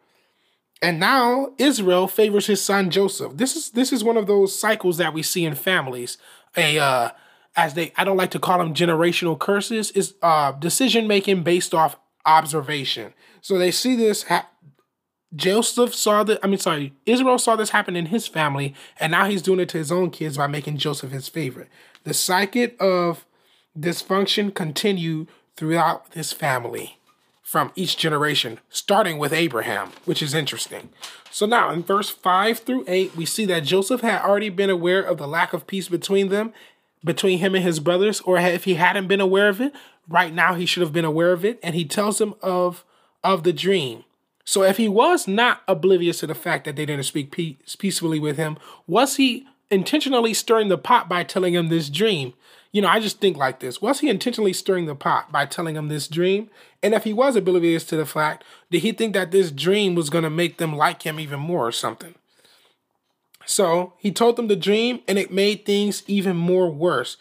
And 0.80 0.98
now 0.98 1.50
Israel 1.58 2.08
favors 2.08 2.46
his 2.46 2.64
son 2.64 2.88
Joseph. 2.88 3.36
This 3.36 3.56
is 3.56 3.72
this 3.72 3.92
is 3.92 4.02
one 4.02 4.16
of 4.16 4.26
those 4.26 4.58
cycles 4.58 4.96
that 4.96 5.12
we 5.12 5.22
see 5.22 5.44
in 5.44 5.54
families. 5.54 6.16
A 6.56 6.78
uh, 6.78 7.10
as 7.56 7.74
they 7.74 7.92
I 7.96 8.04
don't 8.04 8.16
like 8.16 8.30
to 8.32 8.38
call 8.38 8.58
them 8.58 8.74
generational 8.74 9.38
curses, 9.38 9.90
is 9.92 10.14
uh, 10.22 10.52
decision 10.52 11.06
making 11.06 11.42
based 11.42 11.74
off 11.74 11.96
observation. 12.24 13.12
So 13.40 13.58
they 13.58 13.70
see 13.70 13.96
this. 13.96 14.24
Ha- 14.24 14.48
Joseph 15.34 15.94
saw 15.94 16.24
that. 16.24 16.40
I 16.42 16.46
mean, 16.48 16.58
sorry, 16.58 16.92
Israel 17.06 17.38
saw 17.38 17.56
this 17.56 17.70
happen 17.70 17.96
in 17.96 18.06
his 18.06 18.26
family, 18.26 18.74
and 18.98 19.12
now 19.12 19.26
he's 19.26 19.42
doing 19.42 19.60
it 19.60 19.68
to 19.70 19.78
his 19.78 19.92
own 19.92 20.10
kids 20.10 20.36
by 20.36 20.46
making 20.46 20.78
Joseph 20.78 21.12
his 21.12 21.28
favorite. 21.28 21.68
The 22.04 22.14
cycle 22.14 22.68
of 22.80 23.26
dysfunction 23.78 24.54
continued 24.54 25.28
throughout 25.56 26.12
this 26.12 26.32
family 26.32 26.98
from 27.42 27.72
each 27.74 27.96
generation, 27.96 28.60
starting 28.68 29.18
with 29.18 29.32
Abraham, 29.32 29.90
which 30.04 30.22
is 30.22 30.34
interesting. 30.34 30.88
So 31.32 31.46
now 31.46 31.70
in 31.70 31.82
verse 31.82 32.08
5 32.08 32.60
through 32.60 32.84
8, 32.86 33.16
we 33.16 33.24
see 33.24 33.44
that 33.46 33.64
Joseph 33.64 34.02
had 34.02 34.22
already 34.22 34.50
been 34.50 34.70
aware 34.70 35.02
of 35.02 35.18
the 35.18 35.26
lack 35.26 35.52
of 35.52 35.66
peace 35.66 35.88
between 35.88 36.28
them 36.28 36.52
between 37.04 37.38
him 37.38 37.54
and 37.54 37.64
his 37.64 37.80
brothers, 37.80 38.20
or 38.20 38.38
if 38.38 38.64
he 38.64 38.74
hadn't 38.74 39.08
been 39.08 39.20
aware 39.20 39.48
of 39.48 39.60
it, 39.60 39.72
right 40.08 40.34
now 40.34 40.54
he 40.54 40.66
should 40.66 40.82
have 40.82 40.92
been 40.92 41.04
aware 41.04 41.32
of 41.32 41.44
it. 41.44 41.58
And 41.62 41.74
he 41.74 41.84
tells 41.84 42.20
him 42.20 42.34
of 42.42 42.84
of 43.22 43.42
the 43.42 43.52
dream. 43.52 44.04
So 44.44 44.62
if 44.62 44.78
he 44.78 44.88
was 44.88 45.28
not 45.28 45.62
oblivious 45.68 46.20
to 46.20 46.26
the 46.26 46.34
fact 46.34 46.64
that 46.64 46.74
they 46.76 46.86
didn't 46.86 47.04
speak 47.04 47.30
peace, 47.30 47.76
peacefully 47.76 48.18
with 48.18 48.36
him, 48.36 48.58
was 48.86 49.16
he 49.16 49.46
intentionally 49.70 50.34
stirring 50.34 50.68
the 50.68 50.78
pot 50.78 51.08
by 51.08 51.22
telling 51.22 51.54
him 51.54 51.68
this 51.68 51.88
dream? 51.88 52.34
You 52.72 52.82
know, 52.82 52.88
I 52.88 53.00
just 53.00 53.20
think 53.20 53.36
like 53.36 53.60
this. 53.60 53.82
Was 53.82 54.00
he 54.00 54.08
intentionally 54.08 54.52
stirring 54.52 54.86
the 54.86 54.94
pot 54.94 55.30
by 55.30 55.46
telling 55.46 55.76
him 55.76 55.88
this 55.88 56.08
dream? 56.08 56.50
And 56.82 56.94
if 56.94 57.04
he 57.04 57.12
was 57.12 57.36
oblivious 57.36 57.84
to 57.84 57.96
the 57.96 58.06
fact, 58.06 58.44
did 58.70 58.82
he 58.82 58.92
think 58.92 59.12
that 59.14 59.30
this 59.30 59.50
dream 59.50 59.94
was 59.94 60.10
going 60.10 60.24
to 60.24 60.30
make 60.30 60.58
them 60.58 60.76
like 60.76 61.02
him 61.02 61.20
even 61.20 61.40
more 61.40 61.66
or 61.66 61.72
something? 61.72 62.14
So 63.50 63.94
he 63.98 64.12
told 64.12 64.36
them 64.36 64.48
the 64.48 64.56
dream, 64.56 65.00
and 65.08 65.18
it 65.18 65.32
made 65.32 65.64
things 65.64 66.02
even 66.06 66.36
more 66.36 66.70
worse. 66.70 67.16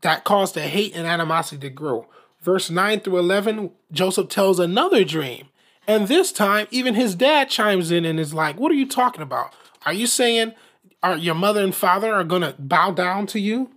That 0.00 0.24
caused 0.24 0.54
the 0.54 0.62
hate 0.62 0.94
and 0.94 1.06
animosity 1.06 1.60
to 1.60 1.70
grow. 1.70 2.06
Verse 2.42 2.70
9 2.70 3.00
through 3.00 3.18
11, 3.18 3.70
Joseph 3.90 4.28
tells 4.28 4.58
another 4.58 5.04
dream. 5.04 5.48
And 5.86 6.08
this 6.08 6.32
time, 6.32 6.66
even 6.70 6.94
his 6.94 7.14
dad 7.14 7.48
chimes 7.48 7.90
in 7.90 8.04
and 8.04 8.18
is 8.18 8.34
like, 8.34 8.58
What 8.58 8.72
are 8.72 8.76
you 8.76 8.88
talking 8.88 9.22
about? 9.22 9.54
Are 9.86 9.92
you 9.92 10.06
saying 10.06 10.54
are 11.02 11.16
your 11.16 11.34
mother 11.34 11.62
and 11.62 11.74
father 11.74 12.14
are 12.14 12.24
going 12.24 12.42
to 12.42 12.54
bow 12.58 12.90
down 12.90 13.26
to 13.28 13.40
you? 13.40 13.70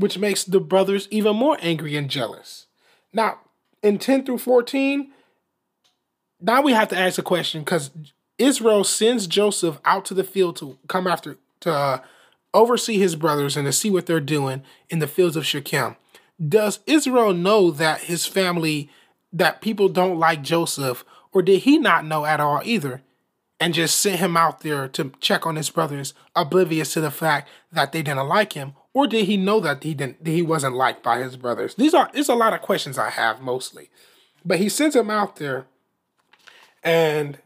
which 0.00 0.16
makes 0.16 0.44
the 0.44 0.60
brothers 0.60 1.06
even 1.10 1.36
more 1.36 1.58
angry 1.60 1.94
and 1.94 2.08
jealous. 2.08 2.66
Now, 3.12 3.40
in 3.82 3.98
10 3.98 4.24
through 4.24 4.38
14, 4.38 5.12
now 6.40 6.62
we 6.62 6.72
have 6.72 6.88
to 6.88 6.98
ask 6.98 7.18
a 7.18 7.22
question 7.22 7.60
because 7.60 7.90
Israel 8.40 8.84
sends 8.84 9.26
Joseph 9.26 9.78
out 9.84 10.04
to 10.06 10.14
the 10.14 10.24
field 10.24 10.56
to 10.56 10.78
come 10.88 11.06
after, 11.06 11.36
to 11.60 11.72
uh, 11.72 11.98
oversee 12.54 12.98
his 12.98 13.14
brothers 13.14 13.56
and 13.56 13.66
to 13.66 13.72
see 13.72 13.90
what 13.90 14.06
they're 14.06 14.18
doing 14.18 14.62
in 14.88 14.98
the 14.98 15.06
fields 15.06 15.36
of 15.36 15.46
Shechem. 15.46 15.96
Does 16.48 16.80
Israel 16.86 17.34
know 17.34 17.70
that 17.70 18.02
his 18.02 18.24
family, 18.24 18.88
that 19.30 19.60
people 19.60 19.90
don't 19.90 20.18
like 20.18 20.42
Joseph, 20.42 21.04
or 21.32 21.42
did 21.42 21.60
he 21.60 21.78
not 21.78 22.06
know 22.06 22.24
at 22.24 22.40
all 22.40 22.62
either? 22.64 23.02
And 23.62 23.74
just 23.74 24.00
sent 24.00 24.20
him 24.20 24.38
out 24.38 24.60
there 24.60 24.88
to 24.88 25.12
check 25.20 25.44
on 25.44 25.56
his 25.56 25.68
brothers, 25.68 26.14
oblivious 26.34 26.94
to 26.94 27.02
the 27.02 27.10
fact 27.10 27.46
that 27.70 27.92
they 27.92 28.00
didn't 28.00 28.26
like 28.26 28.54
him, 28.54 28.72
or 28.94 29.06
did 29.06 29.26
he 29.26 29.36
know 29.36 29.60
that 29.60 29.82
he 29.84 29.92
didn't 29.92 30.24
that 30.24 30.30
he 30.30 30.40
wasn't 30.40 30.76
liked 30.76 31.02
by 31.02 31.18
his 31.18 31.36
brothers? 31.36 31.74
These 31.74 31.92
are 31.92 32.10
it's 32.14 32.30
a 32.30 32.34
lot 32.34 32.54
of 32.54 32.62
questions 32.62 32.96
I 32.96 33.10
have 33.10 33.42
mostly. 33.42 33.90
But 34.46 34.60
he 34.60 34.70
sends 34.70 34.96
him 34.96 35.10
out 35.10 35.36
there 35.36 35.66
and 36.82 37.38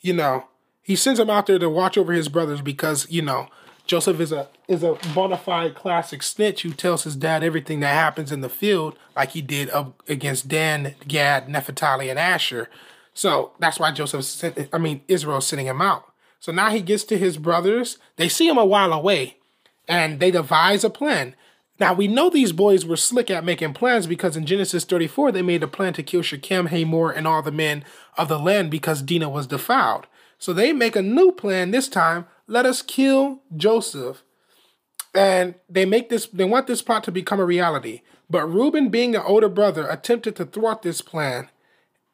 you 0.00 0.12
know, 0.12 0.46
he 0.82 0.96
sends 0.96 1.20
him 1.20 1.30
out 1.30 1.46
there 1.46 1.58
to 1.58 1.68
watch 1.68 1.98
over 1.98 2.12
his 2.12 2.28
brothers 2.28 2.60
because, 2.60 3.10
you 3.10 3.22
know, 3.22 3.48
Joseph 3.86 4.20
is 4.20 4.32
a 4.32 4.48
is 4.68 4.82
a 4.82 4.98
bona 5.14 5.38
fide 5.38 5.74
classic 5.74 6.22
snitch 6.22 6.62
who 6.62 6.72
tells 6.72 7.04
his 7.04 7.16
dad 7.16 7.42
everything 7.42 7.80
that 7.80 7.94
happens 7.94 8.30
in 8.30 8.42
the 8.42 8.48
field, 8.48 8.98
like 9.16 9.30
he 9.30 9.40
did 9.40 9.70
up 9.70 10.02
against 10.08 10.46
Dan, 10.46 10.94
Gad, 11.06 11.48
Naphtali, 11.48 12.10
and 12.10 12.18
Asher. 12.18 12.68
So 13.14 13.52
that's 13.58 13.80
why 13.80 13.90
Joseph 13.90 14.24
sent, 14.24 14.68
I 14.72 14.78
mean, 14.78 15.00
Israel's 15.08 15.46
sending 15.46 15.66
him 15.66 15.80
out. 15.80 16.04
So 16.38 16.52
now 16.52 16.70
he 16.70 16.82
gets 16.82 17.02
to 17.04 17.18
his 17.18 17.38
brothers. 17.38 17.98
They 18.16 18.28
see 18.28 18.46
him 18.46 18.58
a 18.58 18.64
while 18.64 18.92
away, 18.92 19.38
and 19.88 20.20
they 20.20 20.30
devise 20.30 20.84
a 20.84 20.90
plan. 20.90 21.34
Now 21.80 21.94
we 21.94 22.08
know 22.08 22.28
these 22.28 22.52
boys 22.52 22.84
were 22.84 22.96
slick 22.96 23.30
at 23.30 23.44
making 23.44 23.74
plans 23.74 24.06
because 24.06 24.36
in 24.36 24.46
Genesis 24.46 24.84
34 24.84 25.32
they 25.32 25.42
made 25.42 25.62
a 25.62 25.68
plan 25.68 25.92
to 25.94 26.02
kill 26.02 26.22
Shechem, 26.22 26.66
Hamor, 26.66 27.10
and 27.10 27.26
all 27.26 27.42
the 27.42 27.52
men 27.52 27.84
of 28.16 28.28
the 28.28 28.38
land 28.38 28.70
because 28.70 29.02
Dinah 29.02 29.28
was 29.28 29.46
defiled. 29.46 30.06
So 30.38 30.52
they 30.52 30.72
make 30.72 30.96
a 30.96 31.02
new 31.02 31.32
plan 31.32 31.70
this 31.70 31.88
time. 31.88 32.26
Let 32.46 32.66
us 32.66 32.82
kill 32.82 33.42
Joseph. 33.56 34.22
And 35.14 35.54
they 35.68 35.84
make 35.84 36.08
this 36.08 36.26
they 36.26 36.44
want 36.44 36.66
this 36.66 36.82
plot 36.82 37.04
to 37.04 37.12
become 37.12 37.40
a 37.40 37.44
reality. 37.44 38.02
But 38.30 38.46
Reuben, 38.46 38.90
being 38.90 39.14
an 39.14 39.22
older 39.24 39.48
brother, 39.48 39.88
attempted 39.88 40.36
to 40.36 40.44
thwart 40.44 40.82
this 40.82 41.00
plan 41.00 41.48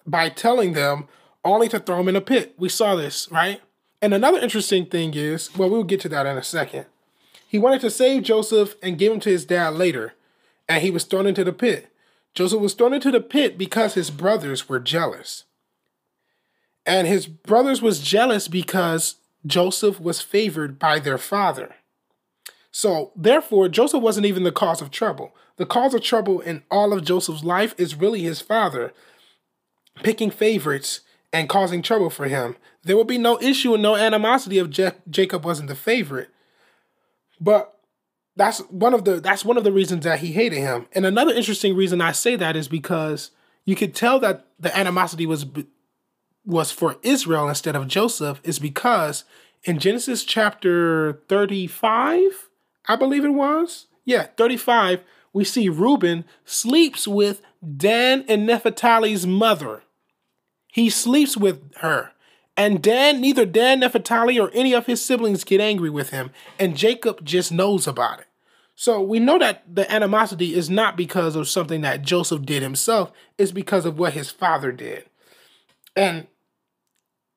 by 0.07 0.29
telling 0.29 0.75
them 0.75 1.09
only 1.45 1.69
to 1.69 1.81
throw 1.81 2.01
him 2.01 2.09
in 2.09 2.17
a 2.17 2.21
pit. 2.21 2.55
We 2.57 2.69
saw 2.69 2.95
this, 2.95 3.29
right? 3.31 3.61
And 4.01 4.15
another 4.15 4.39
interesting 4.39 4.87
thing 4.87 5.15
is, 5.15 5.55
well, 5.57 5.71
we'll 5.71 5.85
get 5.85 6.01
to 6.03 6.09
that 6.11 6.27
in 6.27 6.37
a 6.37 6.43
second. 6.43 6.87
He 7.55 7.61
wanted 7.61 7.83
to 7.83 7.91
save 7.91 8.25
Joseph 8.25 8.75
and 8.83 8.99
give 8.99 9.13
him 9.13 9.21
to 9.21 9.31
his 9.31 9.45
dad 9.45 9.75
later, 9.75 10.15
and 10.69 10.83
he 10.83 10.91
was 10.91 11.05
thrown 11.05 11.25
into 11.25 11.45
the 11.45 11.53
pit. 11.53 11.89
Joseph 12.35 12.61
was 12.61 12.75
thrown 12.75 12.93
into 12.93 13.13
the 13.13 13.21
pit 13.21 13.57
because 13.57 13.95
his 13.95 14.11
brothers 14.11 14.69
were 14.69 14.81
jealous. 14.81 15.45
And 16.85 17.07
his 17.07 17.29
brothers 17.29 17.81
was 17.81 18.01
jealous 18.01 18.49
because 18.49 19.19
Joseph 19.47 20.01
was 20.01 20.21
favored 20.21 20.81
by 20.81 20.99
their 20.99 21.17
father. 21.17 21.77
So, 22.73 23.13
therefore, 23.15 23.69
Joseph 23.69 24.03
wasn't 24.03 24.27
even 24.27 24.43
the 24.43 24.51
cause 24.51 24.83
of 24.83 24.91
trouble. 24.91 25.33
The 25.57 25.65
cause 25.65 25.95
of 25.95 26.03
trouble 26.03 26.41
in 26.41 26.65
all 26.73 26.93
of 26.93 27.05
Joseph's 27.05 27.45
life 27.45 27.73
is 27.79 27.95
really 27.95 28.23
his 28.23 28.41
father 28.41 28.93
picking 30.03 30.33
favorites 30.33 31.03
and 31.33 31.49
causing 31.49 31.83
trouble 31.83 32.11
for 32.11 32.27
him. 32.27 32.57
There 32.83 32.97
would 32.97 33.07
be 33.07 33.17
no 33.17 33.41
issue 33.41 33.75
and 33.75 33.83
no 33.85 33.95
animosity 33.95 34.59
if 34.59 34.71
Je- 34.71 34.91
Jacob 35.09 35.45
wasn't 35.45 35.69
the 35.69 35.77
favorite. 35.77 36.31
But 37.45 37.79
that's 38.37 38.61
one 38.71 38.95
of 38.95 39.05
the 39.05 39.21
that's 39.21 39.45
one 39.45 39.59
of 39.59 39.65
the 39.65 39.73
reasons 39.73 40.05
that 40.05 40.21
he 40.21 40.33
hated 40.33 40.59
him. 40.59 40.87
And 40.93 41.05
another 41.05 41.35
interesting 41.35 41.77
reason 41.77 42.01
I 42.01 42.13
say 42.13 42.37
that 42.37 42.57
is 42.57 42.69
because 42.69 43.31
you 43.67 43.77
could 43.77 43.95
tell 43.95 44.19
that 44.21 44.47
the 44.59 44.77
animosity 44.77 45.27
was 45.27 45.45
was 46.47 46.71
for 46.71 46.97
Israel 47.03 47.49
instead 47.49 47.77
of 47.77 47.87
Joseph 47.87 48.41
is 48.45 48.59
because 48.59 49.25
in 49.63 49.79
Genesis 49.79 50.25
chapter 50.25 51.23
35, 51.29 52.49
I 52.87 52.97
believe 52.97 53.25
it 53.25 53.31
was. 53.31 53.87
Yeah, 54.05 54.27
35, 54.37 55.01
we 55.33 55.45
see 55.45 55.69
Reuben 55.69 56.25
sleeps 56.45 57.09
with 57.09 57.41
Dan 57.77 58.25
and 58.29 58.47
Naphtali's 58.47 59.27
mother. 59.27 59.83
He 60.73 60.91
sleeps 60.91 61.37
with 61.37 61.75
her. 61.77 62.13
And 62.57 62.83
Dan, 62.83 63.21
neither 63.21 63.47
Dan, 63.47 63.81
Naphtali, 63.81 64.39
or 64.39 64.51
any 64.55 64.75
of 64.75 64.87
his 64.87 65.05
siblings 65.05 65.45
get 65.45 65.61
angry 65.61 65.91
with 65.91 66.11
him, 66.11 66.31
and 66.59 66.77
Jacob 66.77 67.25
just 67.25 67.51
knows 67.51 67.87
about 67.87 68.21
it. 68.21 68.27
So 68.77 69.01
we 69.01 69.19
know 69.21 69.39
that 69.39 69.63
the 69.73 69.91
animosity 69.93 70.55
is 70.55 70.69
not 70.69 70.97
because 70.97 71.37
of 71.37 71.49
something 71.49 71.81
that 71.83 72.03
Joseph 72.03 72.45
did 72.45 72.63
himself, 72.63 73.13
it's 73.39 73.53
because 73.53 73.85
of 73.87 73.99
what 73.99 74.15
his 74.15 74.31
father 74.31 74.73
did. 74.73 75.05
And 75.97 76.27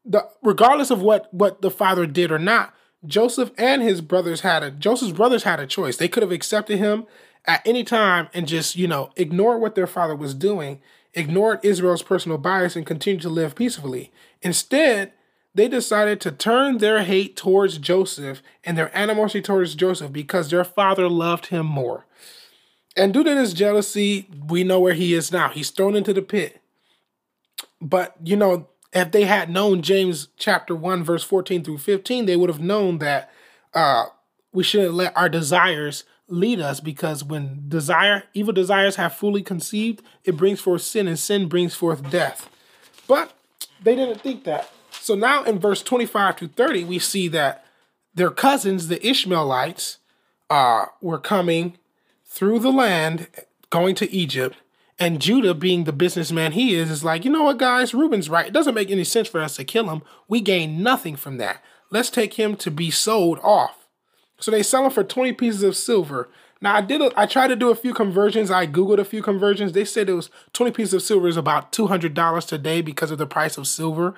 the 0.04 0.28
regardless 0.42 0.90
of 0.90 1.02
what 1.02 1.32
what 1.34 1.62
the 1.62 1.70
father 1.70 2.06
did 2.06 2.32
or 2.32 2.40
not, 2.40 2.74
Joseph 3.06 3.52
and 3.58 3.82
his 3.82 4.02
brothers 4.02 4.42
had 4.42 4.64
a 4.64 4.72
Joseph's 4.72 5.12
brothers 5.12 5.44
had 5.44 5.60
a 5.60 5.68
choice. 5.68 5.98
They 5.98 6.08
could 6.08 6.24
have 6.24 6.32
accepted 6.32 6.80
him 6.80 7.06
at 7.46 7.62
any 7.66 7.84
time 7.84 8.30
and 8.34 8.48
just, 8.48 8.76
you 8.76 8.88
know, 8.88 9.12
ignore 9.16 9.60
what 9.60 9.76
their 9.76 9.88
father 9.88 10.16
was 10.16 10.34
doing 10.34 10.82
ignored 11.18 11.60
Israel's 11.64 12.04
personal 12.04 12.38
bias 12.38 12.76
and 12.76 12.86
continued 12.86 13.24
to 13.24 13.30
live 13.30 13.56
peacefully. 13.56 14.12
Instead, 14.42 15.14
they 15.56 15.68
decided 15.68 16.22
to 16.22 16.32
turn 16.32 16.78
their 16.78 17.04
hate 17.04 17.36
towards 17.36 17.80
Joseph 17.80 18.44
and 18.64 18.78
their 18.78 18.96
animosity 18.96 19.42
towards 19.42 19.74
Joseph 19.74 20.14
because 20.14 20.50
their 20.50 20.64
father 20.64 21.10
loved 21.10 21.48
him 21.48 21.66
more. 21.66 22.06
And 22.96 23.14
due 23.14 23.24
to 23.24 23.34
this 23.34 23.54
jealousy, 23.54 24.30
we 24.48 24.64
know 24.64 24.80
where 24.80 24.94
he 24.94 25.14
is 25.14 25.32
now. 25.32 25.50
He's 25.50 25.72
thrown 25.72 25.96
into 25.96 26.14
the 26.14 26.22
pit. 26.22 26.62
But, 27.82 28.16
you 28.24 28.36
know, 28.36 28.68
if 28.94 29.12
they 29.12 29.24
had 29.24 29.50
known 29.50 29.82
James 29.82 30.28
chapter 30.38 30.76
1, 30.76 31.04
verse 31.04 31.24
14 31.24 31.64
through 31.64 31.80
15, 31.80 32.26
they 32.26 32.36
would 32.36 32.50
have 32.50 32.60
known 32.60 33.00
that 33.00 33.32
uh, 33.74 34.06
we 34.52 34.64
shouldn't 34.64 34.94
let 34.94 35.16
our 35.18 35.30
desires 35.30 36.04
lead 36.28 36.60
us 36.60 36.80
because 36.80 37.24
when 37.24 37.64
desire, 37.68 38.24
evil 38.34 38.54
desires 38.54 38.98
have 38.98 39.14
fully 39.14 39.42
conceived, 39.42 40.02
it 40.24 40.38
brings 40.38 40.60
forth 40.60 40.82
sin, 40.82 41.08
and 41.08 41.18
sin 41.18 41.48
brings 41.48 41.74
forth 41.74 42.10
death. 42.10 42.50
But 43.08 43.34
they 43.82 43.96
didn't 43.96 44.22
think 44.22 44.44
that. 44.44 44.72
So 44.92 45.16
now 45.16 45.44
in 45.44 45.60
verse 45.60 45.82
25 45.82 46.38
to 46.38 46.48
30, 46.48 46.84
we 46.84 47.00
see 47.00 47.28
that 47.30 47.66
their 48.14 48.32
cousins, 48.32 48.88
the 48.88 49.06
Ishmaelites, 49.06 50.00
uh, 50.50 50.86
were 51.02 51.20
coming 51.20 51.78
through 52.26 52.60
the 52.60 52.72
land, 52.72 53.28
going 53.70 53.96
to 53.96 54.12
Egypt. 54.12 54.58
And 55.00 55.22
Judah, 55.22 55.54
being 55.54 55.84
the 55.84 55.94
businessman 55.94 56.54
he 56.54 56.74
is, 56.74 56.90
is 56.90 57.04
like, 57.04 57.24
you 57.24 57.32
know 57.32 57.44
what, 57.44 57.60
guys, 57.60 57.94
Reuben's 57.94 58.30
right. 58.30 58.48
It 58.48 58.54
doesn't 58.54 58.74
make 58.74 58.90
any 58.90 59.04
sense 59.04 59.28
for 59.28 59.40
us 59.40 59.56
to 59.58 59.64
kill 59.64 59.90
him. 59.90 60.02
We 60.28 60.42
gain 60.42 60.82
nothing 60.82 61.16
from 61.16 61.38
that. 61.38 61.64
Let's 61.92 62.10
take 62.10 62.34
him 62.34 62.56
to 62.58 62.72
be 62.72 62.90
sold 62.90 63.40
off. 63.44 63.87
So 64.40 64.52
they 64.52 64.64
sell 64.64 64.84
them 64.84 64.92
for 64.92 65.04
20 65.04 65.34
pieces 65.34 65.64
of 65.64 65.76
silver. 65.76 66.30
Now 66.62 66.76
I 66.76 66.82
did 66.82 67.02
a, 67.02 67.12
I 67.16 67.26
tried 67.26 67.48
to 67.48 67.56
do 67.56 67.70
a 67.70 67.76
few 67.76 67.94
conversions. 67.94 68.50
I 68.50 68.68
googled 68.68 69.00
a 69.00 69.06
few 69.06 69.22
conversions. 69.22 69.72
They 69.72 69.86
said 69.86 70.10
it 70.10 70.14
was 70.14 70.30
20 70.54 70.72
pieces 70.72 70.94
of 70.94 71.02
silver 71.02 71.28
is 71.28 71.38
about 71.38 71.72
$200 71.72 72.48
today 72.48 72.82
because 72.82 73.12
of 73.12 73.18
the 73.18 73.28
price 73.28 73.58
of 73.58 73.68
silver. 73.68 74.16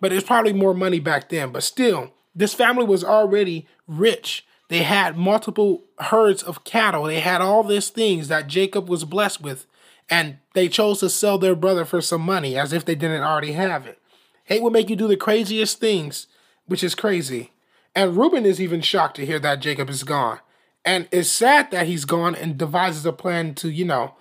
But 0.00 0.12
it's 0.12 0.26
probably 0.26 0.52
more 0.52 0.74
money 0.74 1.00
back 1.00 1.28
then. 1.28 1.50
But 1.52 1.62
still, 1.62 2.12
this 2.34 2.54
family 2.54 2.84
was 2.84 3.04
already 3.04 3.66
rich. 3.86 4.46
They 4.68 4.82
had 4.82 5.16
multiple 5.16 5.84
herds 5.98 6.42
of 6.42 6.64
cattle. 6.64 7.04
They 7.04 7.20
had 7.20 7.40
all 7.40 7.62
these 7.62 7.90
things 7.90 8.28
that 8.28 8.48
Jacob 8.48 8.88
was 8.88 9.04
blessed 9.04 9.42
with. 9.42 9.66
And 10.10 10.38
they 10.54 10.68
chose 10.68 11.00
to 11.00 11.08
sell 11.08 11.38
their 11.38 11.54
brother 11.54 11.84
for 11.84 12.00
some 12.00 12.20
money 12.20 12.56
as 12.58 12.72
if 12.72 12.84
they 12.84 12.94
didn't 12.94 13.22
already 13.22 13.52
have 13.52 13.86
it. 13.86 13.98
Hate 14.44 14.62
will 14.62 14.70
make 14.70 14.90
you 14.90 14.96
do 14.96 15.08
the 15.08 15.16
craziest 15.16 15.80
things, 15.80 16.26
which 16.66 16.84
is 16.84 16.94
crazy. 16.94 17.52
And 17.94 18.16
Reuben 18.16 18.44
is 18.44 18.60
even 18.60 18.80
shocked 18.80 19.16
to 19.16 19.26
hear 19.26 19.38
that 19.38 19.60
Jacob 19.60 19.88
is 19.88 20.02
gone. 20.02 20.40
And 20.84 21.08
it's 21.10 21.30
sad 21.30 21.70
that 21.70 21.86
he's 21.86 22.04
gone 22.04 22.34
and 22.34 22.58
devises 22.58 23.06
a 23.06 23.12
plan 23.12 23.54
to, 23.56 23.70
you 23.70 23.84
know, 23.84 24.14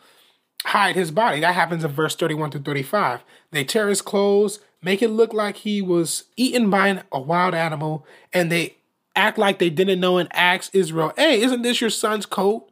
hide 0.65 0.95
his 0.95 1.11
body. 1.11 1.39
That 1.39 1.55
happens 1.55 1.83
in 1.83 1.91
verse 1.91 2.15
31 2.15 2.51
to 2.51 2.59
35. 2.59 3.23
They 3.51 3.63
tear 3.63 3.89
his 3.89 4.01
clothes, 4.01 4.59
make 4.81 5.01
it 5.01 5.09
look 5.09 5.33
like 5.33 5.57
he 5.57 5.81
was 5.81 6.25
eaten 6.37 6.69
by 6.69 7.03
a 7.11 7.19
wild 7.19 7.53
animal, 7.53 8.05
and 8.31 8.51
they 8.51 8.77
act 9.15 9.37
like 9.37 9.59
they 9.59 9.69
didn't 9.69 9.99
know 9.99 10.17
and 10.17 10.29
ask 10.33 10.73
Israel, 10.73 11.11
Hey, 11.17 11.41
isn't 11.41 11.63
this 11.63 11.81
your 11.81 11.89
son's 11.89 12.25
coat? 12.25 12.69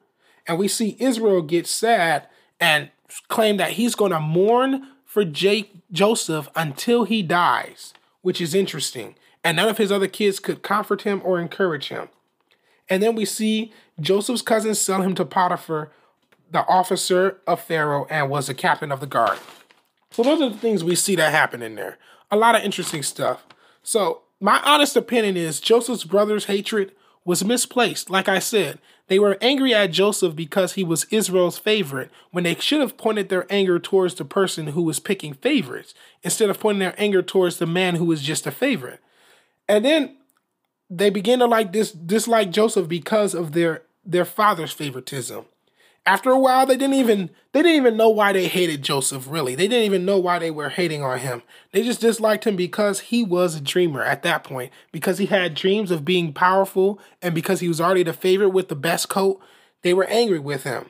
And 0.47 0.57
we 0.57 0.67
see 0.67 0.95
Israel 0.99 1.41
get 1.41 1.67
sad 1.67 2.27
and 2.59 2.89
claim 3.27 3.57
that 3.57 3.71
he's 3.71 3.95
going 3.95 4.11
to 4.11 4.19
mourn 4.19 4.87
for 5.05 5.25
Jake, 5.25 5.73
Joseph 5.91 6.49
until 6.55 7.03
he 7.03 7.21
dies, 7.21 7.93
which 8.21 8.39
is 8.39 8.55
interesting 8.55 9.15
and 9.43 9.57
none 9.57 9.69
of 9.69 9.77
his 9.77 9.91
other 9.91 10.07
kids 10.07 10.39
could 10.39 10.61
comfort 10.61 11.01
him 11.01 11.21
or 11.23 11.39
encourage 11.39 11.89
him. 11.89 12.09
And 12.89 13.01
then 13.01 13.15
we 13.15 13.25
see 13.25 13.71
Joseph's 13.99 14.41
cousins 14.41 14.79
sell 14.79 15.01
him 15.01 15.15
to 15.15 15.25
Potiphar, 15.25 15.91
the 16.51 16.65
officer 16.67 17.39
of 17.47 17.61
Pharaoh, 17.61 18.05
and 18.09 18.29
was 18.29 18.47
the 18.47 18.53
captain 18.53 18.91
of 18.91 18.99
the 18.99 19.07
guard. 19.07 19.39
So 20.11 20.23
those 20.23 20.41
are 20.41 20.49
the 20.49 20.57
things 20.57 20.83
we 20.83 20.95
see 20.95 21.15
that 21.15 21.31
happen 21.31 21.61
in 21.61 21.75
there. 21.75 21.97
A 22.29 22.37
lot 22.37 22.55
of 22.55 22.63
interesting 22.63 23.03
stuff. 23.03 23.45
So 23.81 24.23
my 24.39 24.61
honest 24.65 24.95
opinion 24.95 25.37
is 25.37 25.59
Joseph's 25.61 26.03
brother's 26.03 26.45
hatred 26.45 26.91
was 27.23 27.45
misplaced. 27.45 28.09
Like 28.09 28.27
I 28.27 28.39
said, 28.39 28.79
they 29.07 29.19
were 29.19 29.37
angry 29.41 29.73
at 29.73 29.91
Joseph 29.91 30.35
because 30.35 30.73
he 30.73 30.83
was 30.83 31.05
Israel's 31.11 31.57
favorite 31.57 32.09
when 32.31 32.43
they 32.43 32.55
should 32.55 32.81
have 32.81 32.97
pointed 32.97 33.29
their 33.29 33.45
anger 33.49 33.77
towards 33.79 34.15
the 34.15 34.25
person 34.25 34.67
who 34.67 34.81
was 34.81 34.99
picking 34.99 35.33
favorites 35.33 35.93
instead 36.23 36.49
of 36.49 36.59
pointing 36.59 36.79
their 36.79 36.95
anger 36.97 37.21
towards 37.21 37.57
the 37.57 37.65
man 37.65 37.95
who 37.95 38.05
was 38.05 38.21
just 38.21 38.47
a 38.47 38.51
favorite. 38.51 39.01
And 39.71 39.85
then 39.85 40.17
they 40.89 41.09
began 41.09 41.39
to 41.39 41.45
like 41.45 41.71
this 41.71 41.93
dislike 41.93 42.51
Joseph 42.51 42.89
because 42.89 43.33
of 43.33 43.53
their 43.53 43.83
their 44.03 44.25
father's 44.25 44.73
favoritism. 44.73 45.45
After 46.05 46.29
a 46.29 46.39
while, 46.39 46.65
they 46.65 46.75
didn't 46.75 46.95
even 46.95 47.29
they 47.53 47.61
didn't 47.61 47.77
even 47.77 47.95
know 47.95 48.09
why 48.09 48.33
they 48.33 48.49
hated 48.49 48.81
Joseph. 48.81 49.27
Really, 49.29 49.55
they 49.55 49.69
didn't 49.69 49.85
even 49.85 50.03
know 50.03 50.17
why 50.17 50.39
they 50.39 50.51
were 50.51 50.67
hating 50.67 51.03
on 51.03 51.19
him. 51.19 51.41
They 51.71 51.83
just 51.83 52.01
disliked 52.01 52.43
him 52.43 52.57
because 52.57 52.99
he 52.99 53.23
was 53.23 53.55
a 53.55 53.61
dreamer 53.61 54.03
at 54.03 54.23
that 54.23 54.43
point. 54.43 54.73
Because 54.91 55.19
he 55.19 55.27
had 55.27 55.55
dreams 55.55 55.89
of 55.89 56.03
being 56.03 56.33
powerful, 56.33 56.99
and 57.21 57.33
because 57.33 57.61
he 57.61 57.69
was 57.69 57.79
already 57.79 58.03
the 58.03 58.11
favorite 58.11 58.49
with 58.49 58.67
the 58.67 58.75
best 58.75 59.07
coat, 59.07 59.39
they 59.83 59.93
were 59.93 60.05
angry 60.09 60.39
with 60.39 60.63
him. 60.63 60.89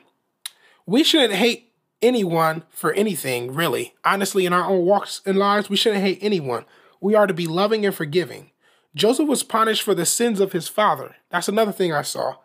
We 0.86 1.04
shouldn't 1.04 1.34
hate 1.34 1.72
anyone 2.00 2.64
for 2.68 2.92
anything, 2.94 3.54
really. 3.54 3.94
Honestly, 4.04 4.44
in 4.44 4.52
our 4.52 4.68
own 4.68 4.84
walks 4.84 5.20
and 5.24 5.38
lives, 5.38 5.70
we 5.70 5.76
shouldn't 5.76 6.02
hate 6.02 6.18
anyone. 6.20 6.64
We 7.00 7.14
are 7.14 7.28
to 7.28 7.34
be 7.34 7.46
loving 7.46 7.86
and 7.86 7.94
forgiving. 7.94 8.51
Joseph 8.94 9.28
was 9.28 9.42
punished 9.42 9.82
for 9.82 9.94
the 9.94 10.06
sins 10.06 10.40
of 10.40 10.52
his 10.52 10.68
father. 10.68 11.16
That's 11.30 11.48
another 11.48 11.72
thing 11.72 11.92
I 11.92 12.02
saw. 12.02 12.36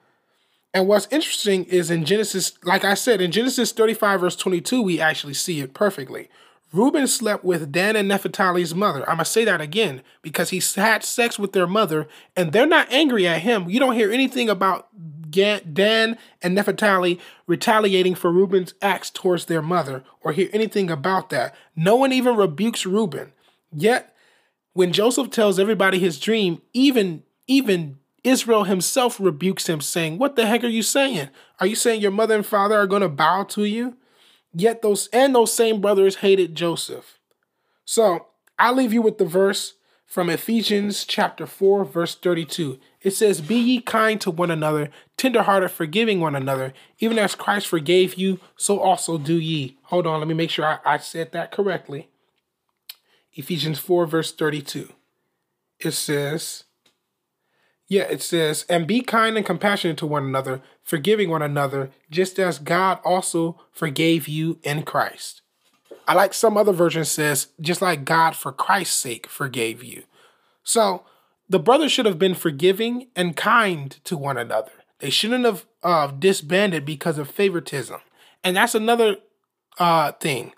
And 0.73 0.87
what's 0.87 1.07
interesting 1.11 1.65
is 1.65 1.89
in 1.89 2.05
Genesis, 2.05 2.53
like 2.63 2.83
I 2.85 2.93
said, 2.93 3.21
in 3.21 3.31
Genesis 3.31 3.71
35, 3.71 4.21
verse 4.21 4.35
22, 4.35 4.81
we 4.81 4.99
actually 4.99 5.33
see 5.33 5.59
it 5.59 5.73
perfectly. 5.73 6.29
Reuben 6.73 7.07
slept 7.07 7.43
with 7.43 7.71
Dan 7.71 7.95
and 7.95 8.09
Naphtali's 8.09 8.75
mother. 8.75 8.99
I'm 9.01 9.15
going 9.15 9.19
to 9.19 9.25
say 9.25 9.45
that 9.45 9.61
again 9.61 10.01
because 10.21 10.49
he 10.49 10.61
had 10.75 11.03
sex 11.03 11.39
with 11.39 11.53
their 11.53 11.67
mother 11.67 12.07
and 12.35 12.51
they're 12.51 12.65
not 12.67 12.91
angry 12.91 13.25
at 13.25 13.41
him. 13.41 13.69
You 13.69 13.79
don't 13.79 13.95
hear 13.95 14.11
anything 14.11 14.49
about 14.49 14.89
Dan 15.31 16.17
and 16.41 16.55
Naphtali 16.55 17.19
retaliating 17.47 18.15
for 18.15 18.31
Reuben's 18.31 18.73
acts 18.81 19.09
towards 19.09 19.45
their 19.45 19.61
mother 19.61 20.03
or 20.21 20.33
hear 20.33 20.49
anything 20.51 20.91
about 20.91 21.29
that. 21.29 21.55
No 21.75 21.95
one 21.95 22.11
even 22.11 22.35
rebukes 22.35 22.85
Reuben. 22.85 23.31
Yet, 23.73 24.13
when 24.77 24.93
Joseph 24.93 25.31
tells 25.31 25.57
everybody 25.57 25.97
his 25.97 26.19
dream, 26.19 26.61
even 26.71 27.23
even 27.47 27.97
Israel 28.23 28.65
himself 28.65 29.19
rebukes 29.19 29.67
him, 29.67 29.81
saying, 29.81 30.19
What 30.19 30.35
the 30.35 30.45
heck 30.45 30.63
are 30.63 30.67
you 30.67 30.83
saying? 30.83 31.29
Are 31.59 31.65
you 31.65 31.75
saying 31.75 31.99
your 31.99 32.11
mother 32.11 32.35
and 32.35 32.45
father 32.45 32.75
are 32.75 32.85
going 32.85 33.01
to 33.01 33.09
bow 33.09 33.41
to 33.45 33.63
you? 33.63 33.97
Yet 34.53 34.83
those 34.83 35.07
and 35.11 35.33
those 35.33 35.51
same 35.51 35.81
brothers 35.81 36.17
hated 36.17 36.53
Joseph. 36.53 37.17
So 37.85 38.27
I'll 38.59 38.75
leave 38.75 38.93
you 38.93 39.01
with 39.01 39.17
the 39.17 39.25
verse 39.25 39.73
from 40.05 40.29
Ephesians 40.29 41.05
chapter 41.05 41.47
4, 41.47 41.83
verse 41.83 42.13
32. 42.13 42.77
It 43.01 43.15
says, 43.15 43.41
Be 43.41 43.55
ye 43.55 43.81
kind 43.81 44.21
to 44.21 44.29
one 44.29 44.51
another, 44.51 44.91
tenderhearted, 45.17 45.71
forgiving 45.71 46.19
one 46.19 46.35
another, 46.35 46.71
even 46.99 47.17
as 47.17 47.33
Christ 47.33 47.67
forgave 47.67 48.13
you, 48.13 48.39
so 48.55 48.79
also 48.79 49.17
do 49.17 49.39
ye. 49.39 49.79
Hold 49.85 50.05
on, 50.05 50.19
let 50.19 50.27
me 50.27 50.35
make 50.35 50.51
sure 50.51 50.65
I, 50.65 50.77
I 50.85 50.97
said 50.97 51.31
that 51.31 51.51
correctly. 51.51 52.09
Ephesians 53.37 53.79
4, 53.79 54.07
verse 54.07 54.31
32. 54.33 54.91
It 55.79 55.91
says, 55.91 56.63
yeah, 57.87 58.03
it 58.03 58.21
says, 58.21 58.65
and 58.67 58.87
be 58.87 59.01
kind 59.01 59.37
and 59.37 59.45
compassionate 59.45 59.97
to 59.97 60.07
one 60.07 60.25
another, 60.25 60.61
forgiving 60.83 61.29
one 61.29 61.43
another, 61.43 61.91
just 62.09 62.39
as 62.39 62.59
God 62.59 62.99
also 63.05 63.61
forgave 63.71 64.27
you 64.27 64.59
in 64.63 64.83
Christ. 64.83 65.41
I 66.07 66.13
like 66.13 66.33
some 66.33 66.57
other 66.57 66.73
version 66.73 67.05
says, 67.05 67.47
just 67.61 67.81
like 67.81 68.05
God 68.05 68.35
for 68.35 68.51
Christ's 68.51 68.95
sake 68.95 69.27
forgave 69.27 69.83
you. 69.83 70.03
So 70.63 71.03
the 71.47 71.59
brothers 71.59 71.91
should 71.91 72.05
have 72.05 72.19
been 72.19 72.35
forgiving 72.35 73.07
and 73.15 73.37
kind 73.37 73.91
to 74.05 74.17
one 74.17 74.37
another. 74.37 74.71
They 74.99 75.09
shouldn't 75.09 75.45
have 75.45 75.65
uh, 75.83 76.07
disbanded 76.07 76.85
because 76.85 77.17
of 77.17 77.29
favoritism. 77.29 77.99
And 78.43 78.57
that's 78.57 78.75
another 78.75 79.17
uh, 79.77 80.13
thing. 80.13 80.53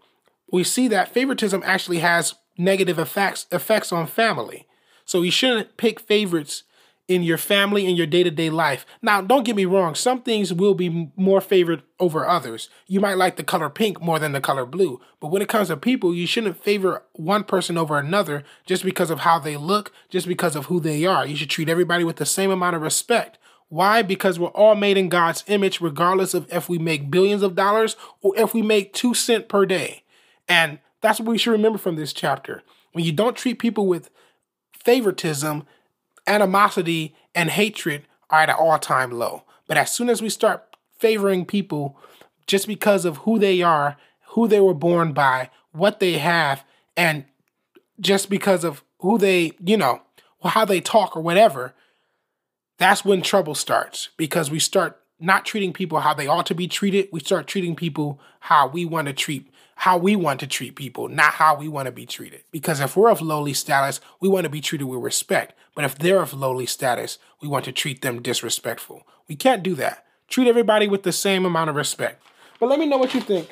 We 0.52 0.64
see 0.64 0.88
that 0.88 1.14
favoritism 1.14 1.62
actually 1.66 2.00
has 2.00 2.36
negative 2.60 3.00
effects 3.00 3.48
effects 3.51 3.92
on 3.92 4.06
family. 4.06 4.67
So 5.06 5.24
you 5.24 5.32
shouldn't 5.32 5.78
pick 5.78 6.00
favorites 6.00 6.63
in 7.08 7.24
your 7.24 7.39
family 7.39 7.88
and 7.88 7.98
your 7.98 8.06
day-to-day 8.06 8.52
life. 8.52 8.86
Now, 9.02 9.19
don't 9.19 9.43
get 9.43 9.56
me 9.56 9.65
wrong, 9.65 9.95
some 9.95 10.22
things 10.22 10.54
will 10.54 10.76
be 10.76 11.12
more 11.15 11.41
favored 11.41 11.82
over 12.00 12.28
others. 12.28 12.69
You 12.86 13.00
might 13.00 13.17
like 13.17 13.36
the 13.36 13.43
color 13.43 13.67
pink 13.67 14.00
more 14.00 14.19
than 14.19 14.32
the 14.32 14.39
color 14.39 14.63
blue, 14.63 15.02
but 15.19 15.32
when 15.32 15.41
it 15.41 15.50
comes 15.50 15.69
to 15.69 15.78
people, 15.78 16.13
you 16.13 16.28
shouldn't 16.28 16.63
favor 16.63 17.02
one 17.13 17.45
person 17.45 17.80
over 17.80 17.98
another 17.98 18.43
just 18.67 18.84
because 18.84 19.10
of 19.10 19.22
how 19.22 19.39
they 19.39 19.58
look, 19.58 19.91
just 20.10 20.28
because 20.28 20.56
of 20.56 20.67
who 20.67 20.80
they 20.80 21.04
are. 21.04 21.26
You 21.26 21.36
should 21.36 21.50
treat 21.50 21.67
everybody 21.67 22.04
with 22.04 22.17
the 22.17 22.28
same 22.28 22.52
amount 22.52 22.76
of 22.76 22.84
respect. 22.84 23.39
Why? 23.69 24.04
Because 24.04 24.38
we're 24.38 24.50
all 24.50 24.76
made 24.76 24.98
in 24.98 25.10
God's 25.10 25.43
image, 25.48 25.82
regardless 25.82 26.36
of 26.36 26.45
if 26.54 26.69
we 26.69 26.78
make 26.78 27.10
billions 27.10 27.41
of 27.41 27.56
dollars 27.56 27.95
or 28.22 28.38
if 28.38 28.54
we 28.54 28.62
make 28.62 28.93
two 28.93 29.15
cent 29.15 29.48
per 29.48 29.65
day. 29.65 30.04
And 30.48 30.78
that's 31.02 31.20
what 31.20 31.30
we 31.30 31.38
should 31.38 31.52
remember 31.52 31.78
from 31.78 31.96
this 31.96 32.14
chapter. 32.14 32.64
When 32.92 33.06
you 33.06 33.12
don't 33.12 33.38
treat 33.38 33.60
people 33.60 33.88
with 33.88 34.10
favoritism, 34.74 35.66
animosity 36.28 37.16
and 37.36 37.50
hatred 37.50 38.04
are 38.30 38.42
at 38.42 38.50
an 38.50 38.56
all 38.56 38.80
time 38.80 39.12
low. 39.12 39.44
But 39.68 39.78
as 39.78 39.92
soon 39.92 40.10
as 40.10 40.22
we 40.22 40.30
start 40.30 40.76
favoring 40.98 41.46
people 41.46 41.98
just 42.48 42.68
because 42.68 43.06
of 43.06 43.18
who 43.18 43.40
they 43.40 43.62
are, 43.62 43.98
who 44.30 44.48
they 44.48 44.60
were 44.60 44.74
born 44.74 45.14
by, 45.14 45.50
what 45.72 46.00
they 46.00 46.18
have, 46.18 46.64
and 46.98 47.26
just 48.00 48.30
because 48.30 48.64
of 48.64 48.84
who 49.00 49.18
they, 49.18 49.52
you 49.64 49.78
know, 49.78 50.02
how 50.44 50.66
they 50.66 50.82
talk 50.82 51.16
or 51.16 51.22
whatever, 51.22 51.74
that's 52.78 53.06
when 53.06 53.22
trouble 53.22 53.56
starts 53.56 54.10
because 54.18 54.50
we 54.50 54.60
start 54.60 55.00
not 55.20 55.46
treating 55.46 55.74
people 55.74 56.00
how 56.00 56.14
they 56.14 56.28
ought 56.28 56.46
to 56.46 56.56
be 56.56 56.68
treated. 56.68 57.10
We 57.12 57.20
start 57.20 57.46
treating 57.46 57.76
people 57.76 58.20
how 58.40 58.68
we 58.68 58.86
want 58.86 59.08
to 59.08 59.14
treat 59.14 59.49
how 59.80 59.98
we 59.98 60.13
want 60.13 60.42
to 60.42 60.48
treat 60.48 60.76
people, 60.76 61.08
not 61.08 61.36
how 61.36 61.56
we 61.56 61.70
want 61.70 61.86
to 61.86 61.92
be 61.92 62.06
treated. 62.06 62.44
Because 62.52 62.82
if 62.82 62.98
we're 62.98 63.10
of 63.10 63.22
lowly 63.22 63.54
status, 63.54 64.02
we 64.20 64.28
want 64.28 64.44
to 64.44 64.50
be 64.50 64.60
treated 64.60 64.84
with 64.84 65.02
respect. 65.02 65.54
But 65.74 65.86
if 65.86 65.98
they're 65.98 66.22
of 66.22 66.34
lowly 66.34 66.65
status, 66.65 67.18
we 67.42 67.48
want 67.48 67.63
to 67.63 67.72
treat 67.72 68.02
them 68.02 68.22
disrespectful. 68.22 69.08
We 69.30 69.38
can't 69.38 69.63
do 69.63 69.76
that. 69.76 70.06
Treat 70.28 70.50
everybody 70.50 70.89
with 70.89 71.04
the 71.04 71.13
same 71.13 71.46
amount 71.46 71.70
of 71.70 71.78
respect. 71.78 72.22
But 72.60 72.68
let 72.68 72.78
me 72.78 72.88
know 72.88 72.98
what 72.98 73.13
you 73.13 73.22
think. 73.22 73.50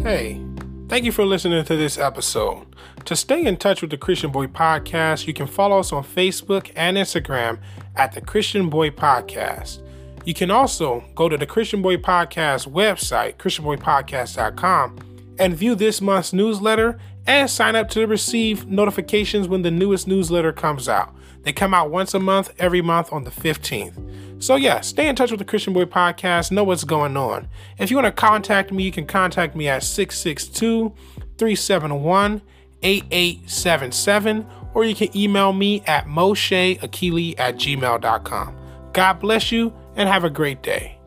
Hey, 0.04 0.42
thank 0.90 1.06
you 1.06 1.12
for 1.12 1.26
listening 1.26 1.64
to 1.66 1.76
this 1.76 1.98
episode. 1.98 2.68
To 3.06 3.16
stay 3.16 3.46
in 3.46 3.58
touch 3.58 3.82
with 3.82 3.92
the 3.92 3.98
Christian 3.98 4.32
Boy 4.32 4.48
Podcast, 4.48 5.28
you 5.28 5.34
can 5.34 5.48
follow 5.48 5.80
us 5.80 5.92
on 5.92 6.04
Facebook 6.04 6.72
and 6.76 6.98
Instagram 6.98 7.60
at 7.96 8.14
the 8.14 8.22
Christian 8.22 8.70
Boy 8.70 8.90
Podcast. 8.90 9.80
You 10.26 10.34
can 10.34 10.52
also 10.52 11.04
go 11.16 11.30
to 11.30 11.38
the 11.38 11.46
Christian 11.46 11.82
Boy 11.82 11.98
Podcast 11.98 12.68
website, 12.68 13.38
christianboypodcast.com, 13.38 15.00
and 15.40 15.56
view 15.56 15.76
this 15.76 16.02
month's 16.02 16.34
newsletter 16.34 17.00
and 17.28 17.50
sign 17.50 17.76
up 17.76 17.90
to 17.90 18.08
receive 18.08 18.68
notifications 18.68 19.48
when 19.48 19.62
the 19.62 19.72
newest 19.72 20.08
newsletter 20.08 20.52
comes 20.52 20.90
out. 20.90 21.14
They 21.44 21.54
come 21.54 21.74
out 21.74 21.90
once 21.90 22.14
a 22.14 22.20
month, 22.20 22.52
every 22.60 22.82
month 22.82 23.12
on 23.12 23.24
the 23.24 23.32
15th. 23.32 24.44
So, 24.44 24.56
yeah, 24.56 24.82
stay 24.82 25.08
in 25.08 25.16
touch 25.16 25.32
with 25.32 25.40
the 25.40 25.46
Christian 25.46 25.74
Boy 25.74 25.86
Podcast, 25.86 26.52
know 26.52 26.64
what's 26.64 26.84
going 26.84 27.16
on. 27.16 27.48
If 27.78 27.92
you 27.92 27.98
want 27.98 28.08
to 28.08 28.12
contact 28.12 28.72
me, 28.72 28.84
you 28.84 28.92
can 28.92 29.06
contact 29.06 29.56
me 29.56 29.68
at 29.68 29.84
662 29.84 30.94
371 31.38 32.42
8877, 32.84 34.48
or 34.74 34.84
you 34.84 34.96
can 34.96 35.16
email 35.16 35.54
me 35.54 35.84
at 35.86 36.08
mosheakili 36.08 37.40
at 37.40 37.56
gmail.com. 37.56 38.58
God 38.94 39.14
bless 39.20 39.52
you 39.52 39.74
and 39.96 40.10
have 40.10 40.24
a 40.24 40.30
great 40.30 40.64
day. 40.64 41.01